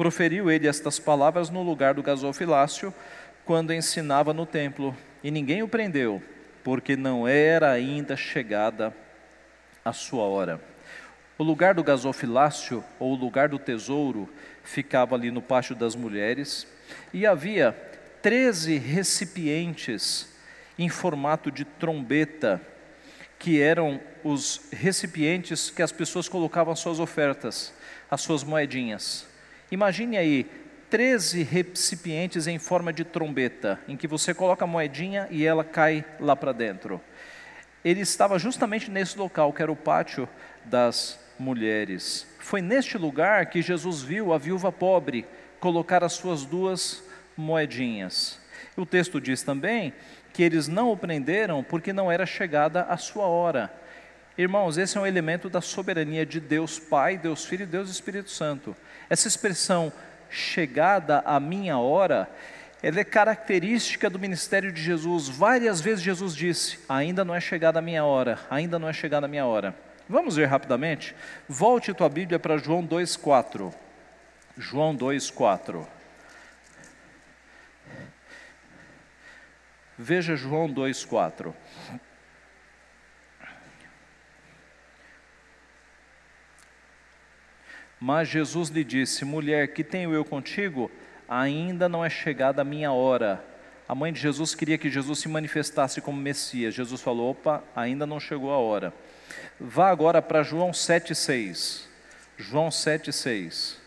Proferiu 0.00 0.50
ele 0.50 0.66
estas 0.66 0.98
palavras 0.98 1.50
no 1.50 1.62
lugar 1.62 1.92
do 1.92 2.02
gasofilácio, 2.02 2.94
quando 3.44 3.70
ensinava 3.70 4.32
no 4.32 4.46
templo, 4.46 4.96
e 5.22 5.30
ninguém 5.30 5.62
o 5.62 5.68
prendeu 5.68 6.22
porque 6.64 6.96
não 6.96 7.28
era 7.28 7.70
ainda 7.70 8.16
chegada 8.16 8.96
a 9.84 9.92
sua 9.92 10.22
hora. 10.22 10.58
O 11.36 11.44
lugar 11.44 11.74
do 11.74 11.84
gasofilácio, 11.84 12.82
ou 12.98 13.12
o 13.12 13.14
lugar 13.14 13.50
do 13.50 13.58
tesouro, 13.58 14.26
ficava 14.64 15.14
ali 15.14 15.30
no 15.30 15.42
pátio 15.42 15.76
das 15.76 15.94
mulheres, 15.94 16.66
e 17.12 17.26
havia 17.26 17.72
treze 18.22 18.78
recipientes 18.78 20.34
em 20.78 20.88
formato 20.88 21.50
de 21.50 21.66
trombeta, 21.66 22.58
que 23.38 23.60
eram 23.60 24.00
os 24.24 24.62
recipientes 24.72 25.68
que 25.68 25.82
as 25.82 25.92
pessoas 25.92 26.26
colocavam 26.26 26.72
as 26.72 26.78
suas 26.78 26.98
ofertas, 26.98 27.74
as 28.10 28.22
suas 28.22 28.42
moedinhas. 28.42 29.28
Imagine 29.70 30.16
aí 30.16 30.50
13 30.90 31.44
recipientes 31.44 32.48
em 32.48 32.58
forma 32.58 32.92
de 32.92 33.04
trombeta, 33.04 33.78
em 33.86 33.96
que 33.96 34.08
você 34.08 34.34
coloca 34.34 34.64
a 34.64 34.68
moedinha 34.68 35.28
e 35.30 35.46
ela 35.46 35.62
cai 35.62 36.04
lá 36.18 36.34
para 36.34 36.52
dentro. 36.52 37.00
Ele 37.84 38.00
estava 38.00 38.38
justamente 38.38 38.90
nesse 38.90 39.16
local, 39.16 39.52
que 39.52 39.62
era 39.62 39.70
o 39.70 39.76
pátio 39.76 40.28
das 40.64 41.18
mulheres. 41.38 42.26
Foi 42.40 42.60
neste 42.60 42.98
lugar 42.98 43.46
que 43.46 43.62
Jesus 43.62 44.02
viu 44.02 44.32
a 44.32 44.38
viúva 44.38 44.72
pobre 44.72 45.24
colocar 45.60 46.02
as 46.02 46.14
suas 46.14 46.44
duas 46.44 47.02
moedinhas. 47.36 48.40
O 48.76 48.84
texto 48.84 49.20
diz 49.20 49.42
também 49.42 49.94
que 50.32 50.42
eles 50.42 50.66
não 50.66 50.90
o 50.90 50.96
prenderam 50.96 51.62
porque 51.62 51.92
não 51.92 52.10
era 52.10 52.26
chegada 52.26 52.82
a 52.82 52.96
sua 52.96 53.26
hora. 53.26 53.72
Irmãos, 54.40 54.78
esse 54.78 54.96
é 54.96 55.00
um 55.02 55.06
elemento 55.06 55.50
da 55.50 55.60
soberania 55.60 56.24
de 56.24 56.40
Deus 56.40 56.78
Pai, 56.78 57.18
Deus 57.18 57.44
Filho 57.44 57.64
e 57.64 57.66
Deus 57.66 57.90
Espírito 57.90 58.30
Santo. 58.30 58.74
Essa 59.10 59.28
expressão 59.28 59.92
chegada 60.30 61.22
a 61.26 61.38
minha 61.38 61.76
hora, 61.76 62.26
ela 62.82 63.00
é 63.00 63.04
característica 63.04 64.08
do 64.08 64.18
ministério 64.18 64.72
de 64.72 64.80
Jesus. 64.80 65.28
Várias 65.28 65.82
vezes 65.82 66.02
Jesus 66.02 66.34
disse: 66.34 66.78
Ainda 66.88 67.22
não 67.22 67.34
é 67.34 67.40
chegada 67.40 67.80
a 67.80 67.82
minha 67.82 68.02
hora, 68.02 68.38
ainda 68.48 68.78
não 68.78 68.88
é 68.88 68.94
chegada 68.94 69.26
a 69.26 69.28
minha 69.28 69.44
hora. 69.44 69.76
Vamos 70.08 70.36
ver 70.36 70.46
rapidamente? 70.46 71.14
Volte 71.46 71.92
tua 71.92 72.08
Bíblia 72.08 72.38
para 72.38 72.56
João 72.56 72.82
2,4. 72.82 73.74
João 74.56 74.96
2,4. 74.96 75.86
Veja 79.98 80.34
João 80.34 80.66
2,4. 80.66 81.52
Mas 88.00 88.28
Jesus 88.28 88.70
lhe 88.70 88.82
disse: 88.82 89.24
Mulher, 89.24 89.74
que 89.74 89.84
tenho 89.84 90.14
eu 90.14 90.24
contigo? 90.24 90.90
Ainda 91.28 91.88
não 91.88 92.04
é 92.04 92.08
chegada 92.08 92.62
a 92.62 92.64
minha 92.64 92.90
hora. 92.90 93.44
A 93.86 93.94
mãe 93.94 94.12
de 94.12 94.20
Jesus 94.20 94.54
queria 94.54 94.78
que 94.78 94.88
Jesus 94.88 95.18
se 95.18 95.28
manifestasse 95.28 96.00
como 96.00 96.20
Messias. 96.20 96.74
Jesus 96.74 97.02
falou: 97.02 97.32
opa, 97.32 97.62
ainda 97.76 98.06
não 98.06 98.18
chegou 98.18 98.50
a 98.50 98.56
hora. 98.56 98.94
Vá 99.58 99.90
agora 99.90 100.22
para 100.22 100.42
João 100.42 100.70
7,6. 100.70 101.82
João 102.38 102.68
7,6. 102.68 103.80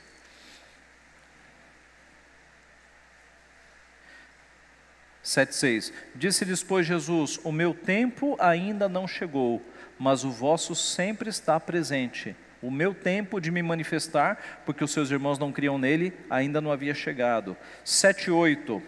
Sete, 5.24 5.56
seis. 5.56 5.94
Disse-lhes, 6.14 6.62
pois, 6.62 6.86
Jesus: 6.86 7.40
O 7.46 7.52
meu 7.52 7.74
tempo 7.74 8.36
ainda 8.40 8.90
não 8.90 9.08
chegou, 9.08 9.62
mas 9.98 10.26
o 10.26 10.30
vosso 10.30 10.76
sempre 10.76 11.30
está 11.30 11.58
presente. 11.62 12.36
O 12.64 12.72
meu 12.72 12.94
tempo 12.94 13.42
de 13.42 13.52
me 13.52 13.62
manifestar, 13.62 14.62
porque 14.66 14.86
os 14.86 14.92
seus 14.92 15.12
irmãos 15.12 15.38
não 15.38 15.52
criam 15.52 15.78
nele, 15.78 16.14
ainda 16.30 16.62
não 16.62 16.72
havia 16.72 16.94
chegado. 16.94 17.58
Sete, 17.84 18.32
oito. 18.32 18.82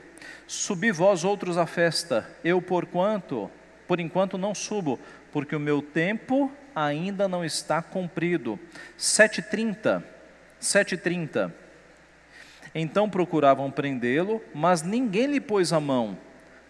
Subi 0.48 0.94
vós 0.94 1.26
outros 1.26 1.58
à 1.58 1.66
festa, 1.66 2.26
eu 2.42 2.62
por 2.62 2.86
quanto, 2.86 3.52
por 3.86 4.00
enquanto 4.00 4.38
não 4.38 4.56
subo, 4.56 4.98
porque 5.30 5.58
o 5.58 5.60
meu 5.60 5.82
tempo 5.82 6.50
ainda 6.74 7.28
não 7.28 7.44
está 7.44 7.82
cumprido. 7.82 8.58
7:30. 8.98 10.02
7:30. 10.58 11.54
Então 12.74 13.10
procuravam 13.10 13.70
prendê-lo, 13.70 14.42
mas 14.54 14.84
ninguém 14.84 15.28
lhe 15.28 15.42
pôs 15.42 15.74
a 15.74 15.82
mão, 15.82 16.18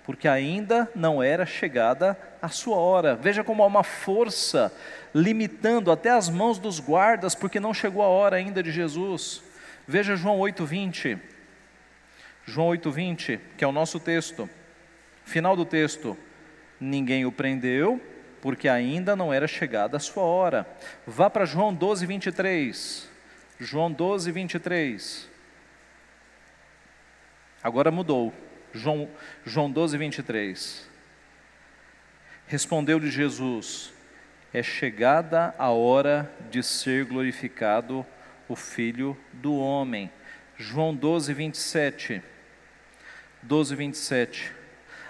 porque 0.05 0.27
ainda 0.27 0.89
não 0.93 1.21
era 1.21 1.45
chegada 1.45 2.17
a 2.39 2.47
sua 2.47 2.77
hora. 2.77 3.15
Veja 3.15 3.43
como 3.43 3.63
há 3.63 3.65
uma 3.65 3.83
força 3.83 4.71
limitando 5.13 5.91
até 5.91 6.11
as 6.11 6.29
mãos 6.29 6.59
dos 6.59 6.79
guardas, 6.79 7.33
porque 7.33 7.59
não 7.59 7.73
chegou 7.73 8.03
a 8.03 8.07
hora 8.07 8.35
ainda 8.35 8.61
de 8.61 8.71
Jesus. 8.71 9.41
Veja 9.87 10.15
João 10.15 10.39
8:20. 10.39 11.17
João 12.45 12.67
8:20, 12.69 13.39
que 13.57 13.63
é 13.63 13.67
o 13.67 13.71
nosso 13.71 13.99
texto. 13.99 14.47
Final 15.23 15.55
do 15.55 15.65
texto. 15.65 16.15
Ninguém 16.79 17.25
o 17.25 17.31
prendeu, 17.31 17.99
porque 18.41 18.69
ainda 18.69 19.15
não 19.15 19.33
era 19.33 19.47
chegada 19.47 19.97
a 19.97 19.99
sua 19.99 20.23
hora. 20.23 20.67
Vá 21.07 21.31
para 21.31 21.45
João 21.45 21.73
12, 21.73 22.05
23. 22.05 23.09
João 23.59 23.91
12, 23.91 24.31
23. 24.31 25.27
Agora 27.63 27.89
mudou. 27.89 28.31
João, 28.75 29.09
João 29.45 29.71
12, 29.71 29.97
23. 29.97 30.89
Respondeu-lhe 32.45 33.09
Jesus: 33.09 33.93
É 34.53 34.61
chegada 34.61 35.55
a 35.57 35.69
hora 35.69 36.29
de 36.51 36.61
ser 36.61 37.05
glorificado 37.05 38.05
o 38.49 38.55
Filho 38.55 39.17
do 39.31 39.55
Homem. 39.55 40.11
João 40.57 40.93
12, 40.93 41.33
27. 41.33 42.21
12, 43.41 43.75
27. 43.75 44.51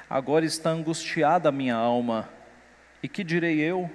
Agora 0.08 0.45
está 0.45 0.69
angustiada 0.69 1.49
a 1.49 1.51
minha 1.51 1.75
alma. 1.75 2.30
E 3.01 3.10
que 3.10 3.23
direi 3.23 3.60
eu? 3.60 3.89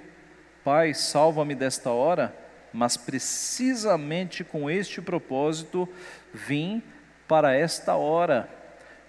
Pai, 0.65 0.93
salva-me 0.93 1.55
desta 1.55 1.91
hora? 1.91 2.35
Mas 2.73 2.97
precisamente 2.97 4.43
com 4.43 4.69
este 4.69 5.01
propósito 5.01 5.87
vim 6.33 6.83
para 7.25 7.55
esta 7.55 7.95
hora. 7.95 8.60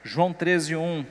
João 0.04 0.32
13, 0.32 0.74
1. 0.74 1.06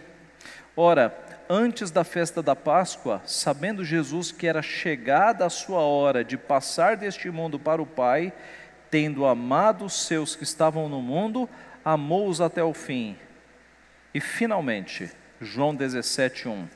Ora, 0.76 1.18
antes 1.50 1.92
da 1.92 2.04
festa 2.04 2.44
da 2.44 2.56
Páscoa, 2.56 3.22
sabendo 3.26 3.86
Jesus 3.86 4.32
que 4.32 4.48
era 4.48 4.62
chegada 4.62 5.46
a 5.46 5.50
sua 5.50 5.80
hora 5.80 6.24
de 6.24 6.38
passar 6.38 6.98
deste 6.98 7.30
mundo 7.30 7.58
para 7.58 7.82
o 7.82 7.86
Pai, 7.86 8.34
tendo 8.90 9.26
amado 9.26 9.86
os 9.86 10.06
seus 10.06 10.36
que 10.36 10.44
estavam 10.44 10.90
no 10.90 11.02
mundo, 11.02 11.50
amou-os 11.84 12.42
até 12.42 12.62
o 12.64 12.74
fim. 12.74 13.18
E 14.14 14.20
finalmente, 14.20 15.10
João 15.40 15.74
17:1. 15.74 16.68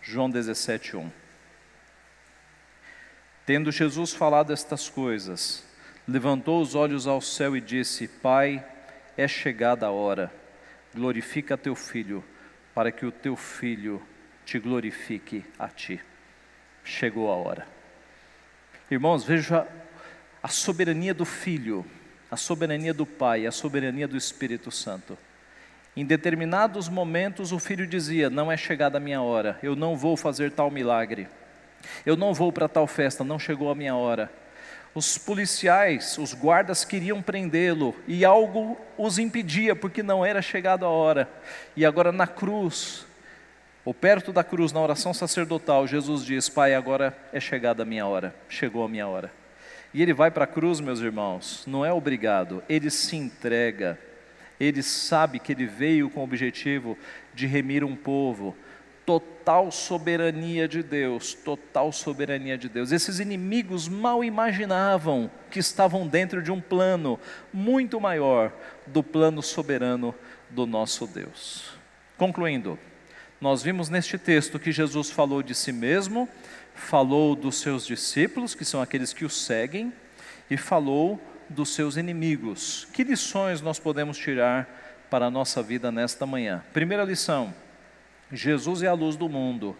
João 0.00 0.30
17:1. 0.30 1.10
Tendo 3.44 3.72
Jesus 3.72 4.12
falado 4.12 4.52
estas 4.52 4.88
coisas, 4.88 5.64
levantou 6.06 6.62
os 6.62 6.76
olhos 6.76 7.08
ao 7.08 7.20
céu 7.20 7.56
e 7.56 7.60
disse: 7.60 8.06
Pai, 8.06 8.64
é 9.16 9.26
chegada 9.26 9.86
a 9.86 9.90
hora. 9.90 10.39
Glorifica 10.94 11.56
teu 11.56 11.74
filho, 11.74 12.24
para 12.74 12.90
que 12.90 13.06
o 13.06 13.12
teu 13.12 13.36
filho 13.36 14.02
te 14.44 14.58
glorifique 14.58 15.44
a 15.58 15.68
ti. 15.68 16.00
Chegou 16.82 17.30
a 17.30 17.36
hora. 17.36 17.66
Irmãos, 18.90 19.24
veja 19.24 19.66
a 20.42 20.48
soberania 20.48 21.14
do 21.14 21.24
filho, 21.24 21.84
a 22.30 22.36
soberania 22.36 22.92
do 22.92 23.06
pai, 23.06 23.46
a 23.46 23.52
soberania 23.52 24.08
do 24.08 24.16
Espírito 24.16 24.70
Santo. 24.70 25.16
Em 25.96 26.04
determinados 26.04 26.88
momentos, 26.88 27.52
o 27.52 27.58
filho 27.58 27.86
dizia: 27.86 28.30
Não 28.30 28.50
é 28.50 28.56
chegada 28.56 28.98
a 28.98 29.00
minha 29.00 29.20
hora, 29.22 29.58
eu 29.62 29.76
não 29.76 29.96
vou 29.96 30.16
fazer 30.16 30.50
tal 30.50 30.70
milagre, 30.70 31.28
eu 32.06 32.16
não 32.16 32.32
vou 32.32 32.52
para 32.52 32.68
tal 32.68 32.86
festa, 32.86 33.22
não 33.22 33.38
chegou 33.38 33.70
a 33.70 33.74
minha 33.74 33.94
hora. 33.94 34.39
Os 34.94 35.16
policiais, 35.16 36.18
os 36.18 36.34
guardas 36.34 36.84
queriam 36.84 37.22
prendê-lo 37.22 37.94
e 38.08 38.24
algo 38.24 38.76
os 38.98 39.18
impedia, 39.18 39.76
porque 39.76 40.02
não 40.02 40.24
era 40.24 40.42
chegada 40.42 40.84
a 40.84 40.88
hora. 40.88 41.28
E 41.76 41.84
agora 41.86 42.10
na 42.10 42.26
cruz, 42.26 43.06
ou 43.84 43.94
perto 43.94 44.32
da 44.32 44.42
cruz, 44.42 44.72
na 44.72 44.80
oração 44.80 45.14
sacerdotal, 45.14 45.86
Jesus 45.86 46.24
diz: 46.24 46.48
Pai, 46.48 46.74
agora 46.74 47.16
é 47.32 47.38
chegada 47.38 47.82
a 47.84 47.86
minha 47.86 48.06
hora, 48.06 48.34
chegou 48.48 48.84
a 48.84 48.88
minha 48.88 49.06
hora. 49.06 49.32
E 49.94 50.02
ele 50.02 50.12
vai 50.12 50.30
para 50.30 50.44
a 50.44 50.48
cruz, 50.48 50.80
meus 50.80 51.00
irmãos, 51.00 51.64
não 51.66 51.84
é 51.84 51.92
obrigado, 51.92 52.62
ele 52.68 52.90
se 52.90 53.16
entrega 53.16 53.98
ele 54.60 54.82
sabe 54.82 55.38
que 55.38 55.52
ele 55.52 55.64
veio 55.64 56.10
com 56.10 56.20
o 56.20 56.24
objetivo 56.24 56.96
de 57.34 57.46
remir 57.46 57.82
um 57.82 57.96
povo. 57.96 58.54
Total 59.10 59.72
soberania 59.72 60.68
de 60.68 60.84
Deus, 60.84 61.34
total 61.34 61.90
soberania 61.90 62.56
de 62.56 62.68
Deus. 62.68 62.92
Esses 62.92 63.18
inimigos 63.18 63.88
mal 63.88 64.22
imaginavam 64.22 65.28
que 65.50 65.58
estavam 65.58 66.06
dentro 66.06 66.40
de 66.40 66.52
um 66.52 66.60
plano 66.60 67.18
muito 67.52 68.00
maior 68.00 68.52
do 68.86 69.02
plano 69.02 69.42
soberano 69.42 70.14
do 70.48 70.64
nosso 70.64 71.08
Deus. 71.08 71.72
Concluindo, 72.16 72.78
nós 73.40 73.64
vimos 73.64 73.88
neste 73.88 74.16
texto 74.16 74.60
que 74.60 74.70
Jesus 74.70 75.10
falou 75.10 75.42
de 75.42 75.56
si 75.56 75.72
mesmo, 75.72 76.28
falou 76.72 77.34
dos 77.34 77.56
seus 77.56 77.84
discípulos, 77.84 78.54
que 78.54 78.64
são 78.64 78.80
aqueles 78.80 79.12
que 79.12 79.24
o 79.24 79.30
seguem, 79.30 79.92
e 80.48 80.56
falou 80.56 81.20
dos 81.48 81.74
seus 81.74 81.96
inimigos. 81.96 82.86
Que 82.92 83.02
lições 83.02 83.60
nós 83.60 83.80
podemos 83.80 84.16
tirar 84.16 85.08
para 85.10 85.26
a 85.26 85.30
nossa 85.32 85.60
vida 85.64 85.90
nesta 85.90 86.24
manhã? 86.24 86.62
Primeira 86.72 87.02
lição: 87.02 87.52
Jesus 88.32 88.82
é 88.82 88.86
a 88.86 88.92
luz 88.92 89.16
do 89.16 89.28
mundo. 89.28 89.76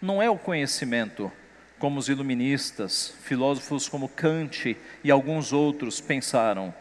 Não 0.00 0.22
é 0.22 0.28
o 0.30 0.38
conhecimento, 0.38 1.30
como 1.78 1.98
os 1.98 2.08
iluministas, 2.08 3.14
filósofos 3.22 3.88
como 3.88 4.08
Kant 4.08 4.76
e 5.04 5.10
alguns 5.10 5.52
outros 5.52 6.00
pensaram. 6.00 6.74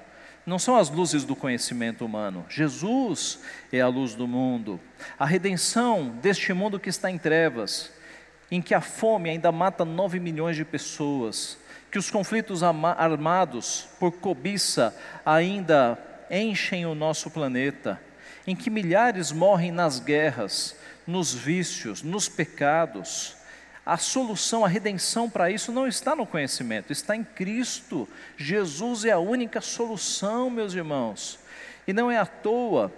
Não 0.46 0.58
são 0.58 0.76
as 0.76 0.90
luzes 0.90 1.24
do 1.24 1.36
conhecimento 1.36 2.06
humano. 2.06 2.46
Jesus 2.50 3.40
é 3.72 3.82
a 3.82 3.88
luz 3.88 4.16
do 4.16 4.28
mundo. 4.28 4.80
A 5.20 5.26
redenção 5.26 6.10
deste 6.22 6.52
mundo 6.54 6.80
que 6.80 6.90
está 6.90 7.12
em 7.12 7.18
trevas, 7.18 7.92
em 8.50 8.62
que 8.62 8.74
a 8.74 8.82
fome 8.82 9.30
ainda 9.30 9.52
mata 9.52 9.86
nove 9.86 10.20
milhões 10.20 10.56
de 10.56 10.66
pessoas, 10.66 11.58
que 11.92 12.00
os 12.00 12.10
conflitos 12.10 12.64
armados 12.64 13.88
por 14.00 14.14
cobiça 14.14 14.96
ainda 15.26 15.98
enchem 16.30 16.86
o 16.86 16.96
nosso 16.96 17.30
planeta, 17.30 18.02
em 18.48 18.56
que 18.56 18.70
milhares 18.70 19.32
morrem 19.32 19.72
nas 19.72 20.00
guerras, 20.00 20.76
nos 21.06 21.34
vícios, 21.34 22.02
nos 22.02 22.30
pecados. 22.30 23.36
A 23.86 23.98
solução, 23.98 24.64
a 24.64 24.68
redenção 24.68 25.30
para 25.30 25.50
isso 25.50 25.72
não 25.72 25.88
está 25.88 26.16
no 26.16 26.26
conhecimento, 26.26 26.92
está 26.92 27.16
em 27.16 27.24
Cristo. 27.24 28.08
Jesus 28.38 29.06
é 29.06 29.12
a 29.12 29.20
única 29.20 29.60
solução, 29.60 30.50
meus 30.50 30.74
irmãos. 30.74 31.40
E 31.88 31.94
não 31.94 32.12
é 32.12 32.18
à 32.18 32.26
toa 32.26 32.94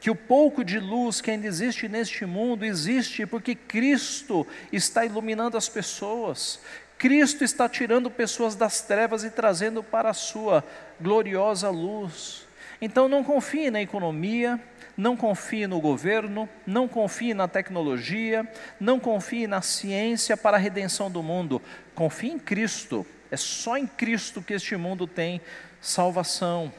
que 0.00 0.10
o 0.10 0.16
pouco 0.16 0.64
de 0.64 0.80
luz 0.80 1.20
que 1.20 1.30
ainda 1.30 1.46
existe 1.46 1.88
neste 1.88 2.26
mundo 2.26 2.64
existe 2.64 3.24
porque 3.24 3.54
Cristo 3.54 4.44
está 4.72 5.04
iluminando 5.04 5.56
as 5.56 5.68
pessoas. 5.68 6.58
Cristo 6.98 7.44
está 7.44 7.68
tirando 7.68 8.10
pessoas 8.10 8.54
das 8.54 8.80
trevas 8.80 9.22
e 9.22 9.30
trazendo 9.30 9.82
para 9.82 10.10
a 10.10 10.14
sua 10.14 10.64
gloriosa 11.00 11.68
luz. 11.70 12.46
Então 12.80 13.08
não 13.08 13.22
confie 13.22 13.70
na 13.70 13.80
economia, 13.80 14.60
não 15.02 15.16
confie 15.16 15.66
no 15.66 15.80
governo, 15.80 16.48
não 16.66 16.86
confie 16.86 17.34
na 17.34 17.48
tecnologia, 17.48 18.46
não 18.78 19.00
confie 19.00 19.46
na 19.46 19.60
ciência 19.60 20.36
para 20.36 20.56
a 20.56 20.60
redenção 20.60 21.10
do 21.10 21.22
mundo. 21.22 21.60
Confie 21.94 22.30
em 22.30 22.38
Cristo. 22.38 23.06
É 23.30 23.36
só 23.36 23.76
em 23.76 23.86
Cristo 23.86 24.40
que 24.40 24.54
este 24.54 24.76
mundo 24.76 25.06
tem 25.06 25.40
salvação. 25.80 26.72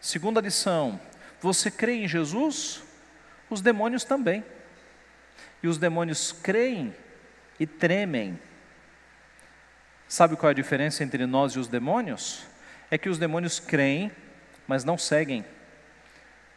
Segunda 0.00 0.40
lição: 0.40 0.98
você 1.40 1.70
crê 1.70 1.96
em 1.96 2.08
Jesus? 2.08 2.82
Os 3.50 3.60
demônios 3.60 4.04
também. 4.04 4.42
E 5.62 5.68
os 5.68 5.78
demônios 5.78 6.32
creem 6.32 6.94
e 7.60 7.66
tremem 7.66 8.38
Sabe 10.08 10.36
qual 10.36 10.50
é 10.50 10.52
a 10.52 10.54
diferença 10.54 11.02
entre 11.02 11.24
nós 11.24 11.52
e 11.52 11.58
os 11.58 11.68
demônios? 11.68 12.44
é 12.92 12.98
que 12.98 13.08
os 13.08 13.16
demônios 13.16 13.58
creem, 13.58 14.12
mas 14.68 14.84
não 14.84 14.98
seguem. 14.98 15.42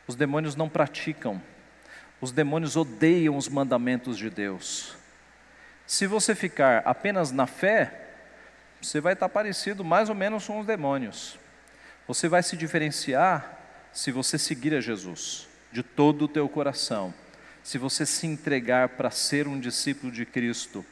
Os 0.08 0.16
demônios 0.16 0.56
não 0.56 0.70
praticam. 0.70 1.42
Os 2.22 2.32
demônios 2.32 2.76
odeiam 2.76 3.38
os 3.38 3.48
mandamentos 3.48 4.18
de 4.18 4.30
Deus. 4.30 4.96
Se 5.86 6.08
você 6.08 6.34
ficar 6.34 6.82
apenas 6.86 7.32
na 7.32 7.46
fé, 7.46 8.06
você 8.82 9.00
vai 9.00 9.14
estar 9.14 9.30
parecido 9.30 9.84
mais 9.84 10.10
ou 10.10 10.16
menos 10.16 10.48
com 10.48 10.60
os 10.60 10.66
demônios. 10.66 11.38
Você 12.08 12.28
vai 12.28 12.44
se 12.44 12.56
diferenciar 12.56 13.60
se 13.92 14.12
você 14.12 14.38
seguir 14.38 14.74
a 14.76 14.82
Jesus 14.82 15.48
de 15.72 15.82
todo 15.82 16.26
o 16.26 16.28
teu 16.28 16.48
coração, 16.48 17.14
se 17.64 17.78
você 17.78 18.06
se 18.06 18.28
entregar 18.28 18.90
para 18.90 19.12
ser 19.12 19.48
um 19.48 19.60
discípulo 19.60 20.12
de 20.12 20.26
Cristo 20.26 20.86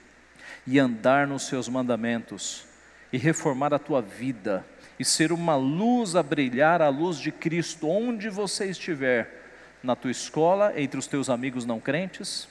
e 0.66 0.80
andar 0.80 1.28
nos 1.28 1.48
seus 1.48 1.70
mandamentos 1.70 2.66
e 3.12 3.18
reformar 3.18 3.74
a 3.74 3.80
tua 3.80 4.02
vida 4.02 4.66
e 5.04 5.06
ser 5.06 5.34
uma 5.34 5.58
luz 5.58 6.16
a 6.16 6.24
brilhar 6.24 6.82
a 6.82 6.88
luz 6.88 7.18
de 7.20 7.30
Cristo 7.30 7.90
onde 7.90 8.30
você 8.30 8.68
estiver, 8.68 9.44
na 9.84 9.98
tua 9.98 10.12
escola, 10.12 10.72
entre 10.80 10.98
os 10.98 11.08
teus 11.08 11.30
amigos 11.30 11.66
não 11.66 11.78
crentes, 11.78 12.48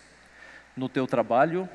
no 0.76 0.86
teu 0.86 1.06
trabalho, 1.06 1.66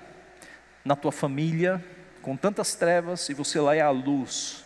na 0.85 0.95
tua 0.95 1.11
família, 1.11 1.83
com 2.21 2.37
tantas 2.37 2.75
trevas 2.75 3.27
e 3.27 3.33
você 3.33 3.59
lá 3.59 3.75
é 3.75 3.81
a 3.81 3.89
luz, 3.89 4.65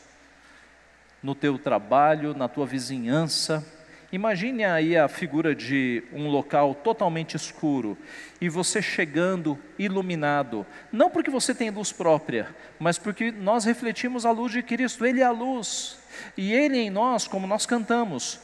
no 1.24 1.34
teu 1.34 1.58
trabalho, 1.58 2.34
na 2.34 2.50
tua 2.50 2.66
vizinhança, 2.66 3.66
Imagine 4.12 4.66
aí 4.66 4.98
a 4.98 5.08
figura 5.08 5.56
de 5.56 6.04
um 6.12 6.28
local 6.28 6.76
totalmente 6.76 7.36
escuro 7.38 7.98
e 8.42 8.50
você 8.50 8.82
chegando 8.82 9.58
iluminado, 9.80 10.66
não 10.92 11.10
porque 11.10 11.32
você 11.32 11.56
tem 11.56 11.70
luz 11.70 11.94
própria, 11.94 12.54
mas 12.78 12.98
porque 12.98 13.32
nós 13.32 13.64
refletimos 13.64 14.26
a 14.26 14.32
luz 14.32 14.52
de 14.52 14.62
Cristo, 14.62 15.06
Ele 15.06 15.22
é 15.22 15.24
a 15.24 15.32
luz, 15.32 15.98
e 16.38 16.54
Ele 16.54 16.78
em 16.78 16.90
nós, 16.90 17.28
como 17.28 17.48
nós 17.48 17.66
cantamos, 17.66 18.40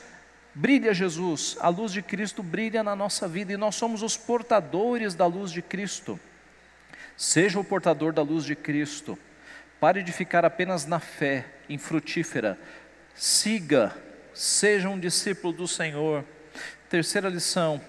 brilha 0.54 0.94
Jesus, 0.94 1.58
a 1.60 1.70
luz 1.70 1.92
de 1.92 2.02
Cristo 2.02 2.42
brilha 2.42 2.84
na 2.84 2.96
nossa 2.96 3.28
vida 3.28 3.54
e 3.54 3.58
nós 3.58 3.76
somos 3.76 4.02
os 4.02 4.18
portadores 4.18 5.16
da 5.16 5.26
luz 5.26 5.52
de 5.52 5.62
Cristo. 5.62 6.20
Seja 7.16 7.60
o 7.60 7.64
portador 7.64 8.14
da 8.14 8.22
luz 8.22 8.44
de 8.44 8.56
Cristo, 8.56 9.18
pare 9.80 10.04
de 10.04 10.12
ficar 10.12 10.46
apenas 10.46 10.86
na 10.86 11.00
fé 11.00 11.46
infrutífera, 11.70 12.60
siga 13.16 13.96
seja 14.38 14.88
um 14.88 15.00
discípulo 15.00 15.52
do 15.52 15.68
Senhor. 15.68 16.24
Terceira 16.90 17.28
lição: 17.28 17.82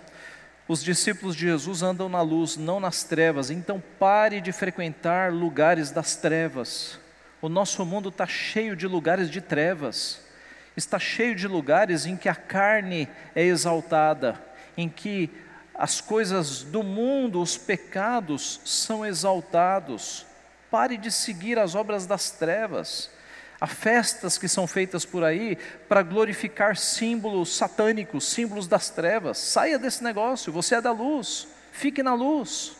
os 0.66 0.82
discípulos 0.82 1.36
de 1.36 1.42
Jesus 1.46 1.82
andam 1.82 2.08
na 2.08 2.22
luz, 2.22 2.56
não 2.56 2.80
nas 2.80 3.04
trevas, 3.04 3.50
então 3.50 3.82
pare 3.98 4.40
de 4.40 4.50
frequentar 4.50 5.32
lugares 5.32 5.90
das 5.90 6.16
trevas. 6.16 6.98
O 7.40 7.48
nosso 7.48 7.84
mundo 7.84 8.08
está 8.08 8.26
cheio 8.26 8.74
de 8.74 8.86
lugares 8.86 9.30
de 9.30 9.40
trevas, 9.40 10.20
está 10.76 10.98
cheio 10.98 11.36
de 11.36 11.46
lugares 11.46 12.04
em 12.04 12.16
que 12.16 12.28
a 12.28 12.34
carne 12.34 13.08
é 13.34 13.42
exaltada, 13.42 14.40
em 14.76 14.88
que 14.88 15.30
as 15.72 16.00
coisas 16.00 16.64
do 16.64 16.82
mundo, 16.82 17.40
os 17.40 17.56
pecados 17.56 18.60
são 18.64 19.06
exaltados. 19.06 20.26
Pare 20.68 20.96
de 20.96 21.12
seguir 21.12 21.58
as 21.58 21.76
obras 21.76 22.04
das 22.04 22.32
trevas. 22.32 23.08
Há 23.60 23.66
festas 23.68 24.36
que 24.36 24.48
são 24.48 24.66
feitas 24.66 25.04
por 25.04 25.22
aí 25.22 25.56
para 25.88 26.02
glorificar 26.02 26.76
símbolos 26.76 27.56
satânicos, 27.56 28.28
símbolos 28.28 28.66
das 28.66 28.90
trevas. 28.90 29.38
Saia 29.38 29.78
desse 29.78 30.02
negócio, 30.02 30.52
você 30.52 30.74
é 30.74 30.80
da 30.80 30.92
luz, 30.92 31.46
fique 31.70 32.02
na 32.02 32.14
luz. 32.14 32.77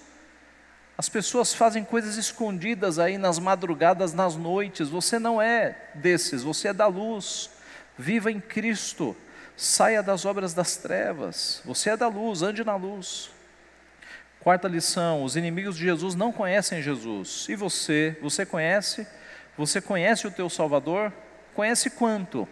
As 0.99 1.09
pessoas 1.09 1.55
fazem 1.55 1.85
coisas 1.85 2.17
escondidas 2.17 2.99
aí 2.99 3.19
nas 3.19 3.39
madrugadas, 3.39 4.13
nas 4.13 4.35
noites. 4.35 4.89
Você 4.89 5.17
não 5.17 5.41
é 5.41 5.77
desses, 5.95 6.43
você 6.43 6.69
é 6.69 6.73
da 6.73 6.89
luz. 6.89 7.51
Viva 7.97 8.33
em 8.33 8.41
Cristo, 8.41 9.17
saia 9.57 10.03
das 10.03 10.25
obras 10.25 10.55
das 10.55 10.77
trevas. 10.77 11.63
Você 11.65 11.91
é 11.91 11.97
da 11.97 12.09
luz, 12.09 12.43
ande 12.43 12.65
na 12.65 12.75
luz. 12.75 13.31
Quarta 14.41 14.67
lição: 14.67 15.23
os 15.23 15.37
inimigos 15.37 15.77
de 15.77 15.85
Jesus 15.85 16.17
não 16.17 16.33
conhecem 16.33 16.83
Jesus. 16.83 17.47
E 17.49 17.55
você, 17.55 18.19
você 18.21 18.45
conhece? 18.45 19.07
Você 19.57 19.81
conhece 19.81 20.27
o 20.27 20.33
teu 20.33 20.51
Salvador? 20.51 21.13
Conhece 21.55 21.91
quanto? 21.91 22.49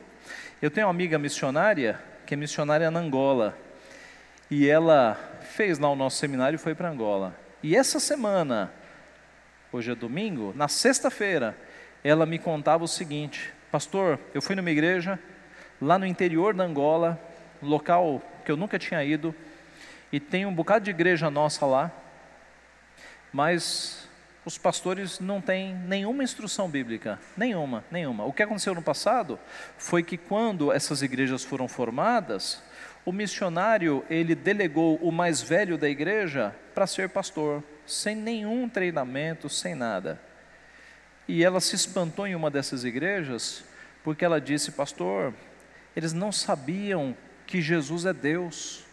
Eu 0.62 0.70
tenho 0.70 0.86
uma 0.86 0.92
amiga 0.92 1.18
missionária, 1.18 2.00
que 2.24 2.34
é 2.34 2.36
missionária 2.36 2.92
na 2.92 3.00
Angola, 3.00 3.58
e 4.48 4.68
ela 4.68 5.18
fez 5.50 5.80
lá 5.80 5.90
o 5.90 5.96
nosso 5.96 6.18
seminário 6.18 6.54
e 6.54 6.58
foi 6.58 6.76
para 6.76 6.88
Angola. 6.88 7.45
E 7.62 7.74
essa 7.74 7.98
semana, 7.98 8.70
hoje 9.72 9.90
é 9.90 9.94
domingo, 9.94 10.52
na 10.54 10.68
sexta-feira, 10.68 11.56
ela 12.04 12.26
me 12.26 12.38
contava 12.38 12.84
o 12.84 12.88
seguinte: 12.88 13.50
Pastor, 13.72 14.20
eu 14.34 14.42
fui 14.42 14.54
numa 14.54 14.70
igreja 14.70 15.18
lá 15.80 15.98
no 15.98 16.04
interior 16.04 16.54
da 16.54 16.64
Angola, 16.64 17.18
local 17.62 18.22
que 18.44 18.52
eu 18.52 18.56
nunca 18.58 18.78
tinha 18.78 19.02
ido, 19.02 19.34
e 20.12 20.20
tem 20.20 20.44
um 20.44 20.54
bocado 20.54 20.84
de 20.84 20.90
igreja 20.90 21.30
nossa 21.30 21.64
lá, 21.64 21.90
mas 23.32 24.06
os 24.44 24.58
pastores 24.58 25.18
não 25.18 25.40
têm 25.40 25.74
nenhuma 25.74 26.22
instrução 26.22 26.68
bíblica, 26.68 27.18
nenhuma, 27.36 27.82
nenhuma. 27.90 28.24
O 28.26 28.34
que 28.34 28.42
aconteceu 28.42 28.74
no 28.74 28.82
passado 28.82 29.38
foi 29.78 30.02
que 30.02 30.18
quando 30.18 30.70
essas 30.70 31.00
igrejas 31.00 31.42
foram 31.42 31.66
formadas, 31.66 32.62
o 33.04 33.12
missionário 33.12 34.04
ele 34.10 34.34
delegou 34.34 34.96
o 34.96 35.10
mais 35.10 35.40
velho 35.40 35.78
da 35.78 35.88
igreja 35.88 36.54
para 36.76 36.86
ser 36.86 37.08
pastor, 37.08 37.64
sem 37.86 38.14
nenhum 38.14 38.68
treinamento, 38.68 39.48
sem 39.48 39.74
nada. 39.74 40.20
E 41.26 41.42
ela 41.42 41.58
se 41.58 41.74
espantou 41.74 42.26
em 42.26 42.34
uma 42.34 42.50
dessas 42.50 42.84
igrejas 42.84 43.64
porque 44.04 44.22
ela 44.22 44.38
disse, 44.38 44.72
pastor, 44.72 45.32
eles 45.96 46.12
não 46.12 46.30
sabiam 46.30 47.16
que 47.46 47.62
Jesus 47.62 48.04
é 48.04 48.12
Deus, 48.12 48.84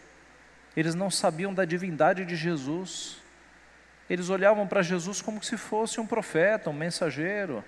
eles 0.77 0.95
não 0.95 1.11
sabiam 1.11 1.53
da 1.53 1.65
divindade 1.65 2.23
de 2.23 2.37
Jesus. 2.37 3.17
Eles 4.09 4.29
olhavam 4.29 4.65
para 4.65 4.81
Jesus 4.81 5.21
como 5.21 5.43
se 5.43 5.57
fosse 5.57 5.99
um 5.99 6.07
profeta, 6.07 6.69
um 6.69 6.73
mensageiro. 6.73 7.65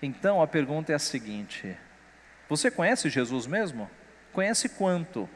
Então 0.00 0.40
a 0.40 0.46
pergunta 0.46 0.92
é 0.92 0.94
a 0.94 0.98
seguinte: 0.98 1.76
Você 2.48 2.70
conhece 2.70 3.10
Jesus 3.10 3.46
mesmo? 3.46 3.88
Conhece 4.32 4.70
quanto? 4.70 5.28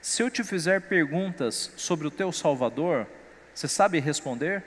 Se 0.00 0.22
eu 0.22 0.30
te 0.30 0.44
fizer 0.44 0.82
perguntas 0.82 1.72
sobre 1.76 2.06
o 2.06 2.10
teu 2.10 2.32
Salvador, 2.32 3.06
você 3.54 3.68
sabe 3.68 3.98
responder? 3.98 4.62